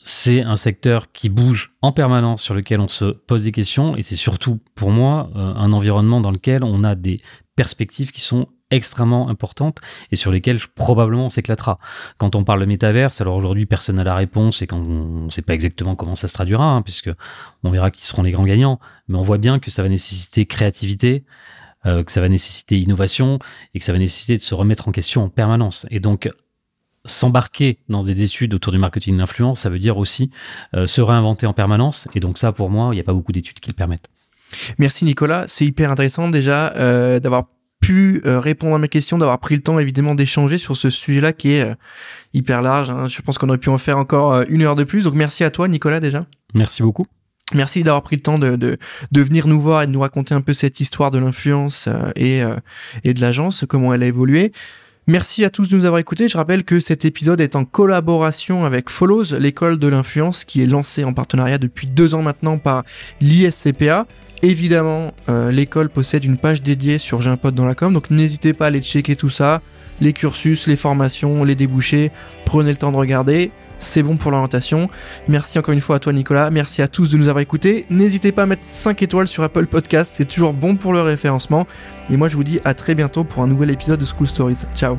c'est 0.03 0.41
un 0.41 0.55
secteur 0.55 1.11
qui 1.11 1.29
bouge 1.29 1.75
en 1.83 1.91
permanence, 1.91 2.41
sur 2.41 2.55
lequel 2.55 2.79
on 2.79 2.87
se 2.87 3.05
pose 3.05 3.43
des 3.43 3.51
questions, 3.51 3.95
et 3.95 4.01
c'est 4.01 4.15
surtout 4.15 4.59
pour 4.73 4.89
moi 4.89 5.29
un 5.35 5.71
environnement 5.71 6.19
dans 6.19 6.31
lequel 6.31 6.63
on 6.63 6.83
a 6.83 6.95
des 6.95 7.21
perspectives 7.55 8.11
qui 8.11 8.21
sont 8.21 8.47
extrêmement 8.71 9.29
importantes 9.29 9.79
et 10.11 10.15
sur 10.15 10.31
lesquelles 10.31 10.59
probablement 10.75 11.27
on 11.27 11.29
s'éclatera. 11.29 11.79
Quand 12.17 12.35
on 12.35 12.43
parle 12.43 12.61
de 12.61 12.65
métaverse, 12.65 13.21
alors 13.21 13.35
aujourd'hui 13.35 13.65
personne 13.65 13.95
n'a 13.95 14.03
la 14.03 14.15
réponse 14.15 14.61
et 14.61 14.67
quand 14.67 14.77
on 14.77 15.25
ne 15.25 15.29
sait 15.29 15.41
pas 15.41 15.53
exactement 15.53 15.95
comment 15.95 16.15
ça 16.15 16.27
se 16.27 16.33
traduira, 16.33 16.65
hein, 16.65 16.81
puisque 16.81 17.09
on 17.63 17.69
verra 17.69 17.91
qui 17.91 18.05
seront 18.05 18.23
les 18.23 18.31
grands 18.31 18.45
gagnants, 18.45 18.79
mais 19.07 19.17
on 19.17 19.23
voit 19.23 19.37
bien 19.37 19.59
que 19.59 19.71
ça 19.71 19.83
va 19.83 19.89
nécessiter 19.89 20.45
créativité, 20.45 21.23
euh, 21.85 22.03
que 22.03 22.11
ça 22.11 22.21
va 22.21 22.29
nécessiter 22.29 22.79
innovation 22.79 23.39
et 23.73 23.79
que 23.79 23.85
ça 23.85 23.93
va 23.93 23.99
nécessiter 23.99 24.37
de 24.37 24.43
se 24.43 24.53
remettre 24.53 24.87
en 24.87 24.91
question 24.91 25.23
en 25.23 25.29
permanence. 25.29 25.85
Et 25.89 25.99
donc 25.99 26.29
s'embarquer 27.05 27.79
dans 27.87 28.01
des 28.01 28.21
études 28.21 28.53
autour 28.53 28.73
du 28.73 28.79
marketing 28.79 29.17
d'influence, 29.17 29.61
ça 29.61 29.69
veut 29.69 29.79
dire 29.79 29.97
aussi 29.97 30.31
euh, 30.75 30.85
se 30.85 31.01
réinventer 31.01 31.47
en 31.47 31.53
permanence. 31.53 32.07
Et 32.13 32.19
donc 32.19 32.37
ça, 32.37 32.51
pour 32.51 32.69
moi, 32.69 32.89
il 32.91 32.95
n'y 32.95 33.01
a 33.01 33.03
pas 33.03 33.13
beaucoup 33.13 33.31
d'études 33.31 33.59
qui 33.59 33.69
le 33.69 33.75
permettent. 33.75 34.07
Merci 34.77 35.05
Nicolas, 35.05 35.45
c'est 35.47 35.65
hyper 35.65 35.91
intéressant 35.91 36.27
déjà 36.29 36.73
euh, 36.75 37.19
d'avoir 37.19 37.45
pu 37.79 38.21
euh, 38.25 38.39
répondre 38.39 38.75
à 38.75 38.79
mes 38.79 38.89
questions, 38.89 39.17
d'avoir 39.17 39.39
pris 39.39 39.55
le 39.55 39.61
temps 39.61 39.79
évidemment 39.79 40.15
d'échanger 40.15 40.57
sur 40.57 40.75
ce 40.75 40.89
sujet-là 40.89 41.33
qui 41.33 41.53
est 41.53 41.63
euh, 41.63 41.75
hyper 42.33 42.61
large. 42.61 42.89
Hein. 42.89 43.07
Je 43.07 43.21
pense 43.21 43.37
qu'on 43.37 43.49
aurait 43.49 43.57
pu 43.57 43.69
en 43.69 43.77
faire 43.77 43.97
encore 43.97 44.33
euh, 44.33 44.43
une 44.49 44.61
heure 44.63 44.75
de 44.75 44.83
plus. 44.83 45.03
Donc 45.03 45.13
merci 45.13 45.43
à 45.43 45.51
toi 45.51 45.67
Nicolas 45.67 45.99
déjà. 45.99 46.25
Merci 46.53 46.83
beaucoup. 46.83 47.07
Merci 47.55 47.81
d'avoir 47.81 48.03
pris 48.03 48.15
le 48.17 48.21
temps 48.21 48.37
de, 48.37 48.55
de, 48.55 48.77
de, 49.11 49.21
venir 49.21 49.47
nous 49.47 49.59
voir 49.59 49.81
et 49.81 49.87
de 49.87 49.91
nous 49.91 50.01
raconter 50.01 50.35
un 50.35 50.41
peu 50.41 50.53
cette 50.53 50.79
histoire 50.79 51.09
de 51.09 51.17
l'influence 51.17 51.89
et, 52.15 52.43
et 53.03 53.13
de 53.15 53.21
l'agence, 53.21 53.65
comment 53.67 53.91
elle 53.91 54.03
a 54.03 54.05
évolué. 54.05 54.51
Merci 55.07 55.43
à 55.43 55.49
tous 55.49 55.67
de 55.67 55.75
nous 55.75 55.85
avoir 55.85 55.97
écoutés. 55.97 56.29
Je 56.29 56.37
rappelle 56.37 56.63
que 56.63 56.79
cet 56.79 57.05
épisode 57.05 57.41
est 57.41 57.55
en 57.55 57.65
collaboration 57.65 58.65
avec 58.65 58.91
Follows, 58.91 59.33
l'école 59.39 59.79
de 59.79 59.87
l'influence 59.87 60.45
qui 60.45 60.61
est 60.61 60.67
lancée 60.67 61.03
en 61.03 61.13
partenariat 61.13 61.57
depuis 61.57 61.87
deux 61.87 62.13
ans 62.13 62.21
maintenant 62.21 62.59
par 62.59 62.83
l'ISCPA. 63.19 64.05
Évidemment, 64.41 65.13
euh, 65.27 65.51
l'école 65.51 65.89
possède 65.89 66.23
une 66.23 66.37
page 66.37 66.61
dédiée 66.61 66.97
sur 66.97 67.21
J'ai 67.21 67.29
un 67.29 67.37
pote 67.37 67.55
dans 67.55 67.65
la 67.65 67.75
com, 67.75 67.93
donc 67.93 68.09
n'hésitez 68.09 68.53
pas 68.53 68.65
à 68.65 68.67
aller 68.69 68.81
checker 68.81 69.17
tout 69.17 69.29
ça, 69.29 69.61
les 69.99 70.13
cursus, 70.13 70.65
les 70.67 70.77
formations, 70.77 71.43
les 71.43 71.55
débouchés, 71.55 72.11
prenez 72.45 72.71
le 72.71 72.77
temps 72.77 72.91
de 72.91 72.97
regarder. 72.97 73.51
c'est 73.79 74.01
bon 74.01 74.15
pour 74.15 74.31
l'orientation. 74.31 74.89
Merci 75.27 75.59
encore 75.59 75.73
une 75.73 75.81
fois 75.81 75.97
à 75.97 75.99
toi 75.99 76.13
Nicolas, 76.13 76.51
merci 76.51 76.81
à 76.81 76.87
tous 76.87 77.09
de 77.09 77.17
nous 77.17 77.27
avoir 77.27 77.41
écoutés. 77.41 77.85
N'hésitez 77.89 78.31
pas 78.31 78.43
à 78.43 78.45
mettre 78.45 78.63
5 78.65 79.01
étoiles 79.03 79.27
sur 79.27 79.43
Apple 79.43 79.67
Podcast, 79.67 80.13
c'est 80.15 80.25
toujours 80.25 80.53
bon 80.53 80.77
pour 80.77 80.93
le 80.93 81.01
référencement. 81.01 81.67
Et 82.09 82.15
moi 82.15 82.29
je 82.29 82.37
vous 82.37 82.45
dis 82.45 82.61
à 82.63 82.73
très 82.73 82.95
bientôt 82.95 83.25
pour 83.25 83.43
un 83.43 83.47
nouvel 83.47 83.71
épisode 83.71 83.99
de 83.99 84.05
School 84.05 84.27
Stories. 84.27 84.59
Ciao 84.73 84.97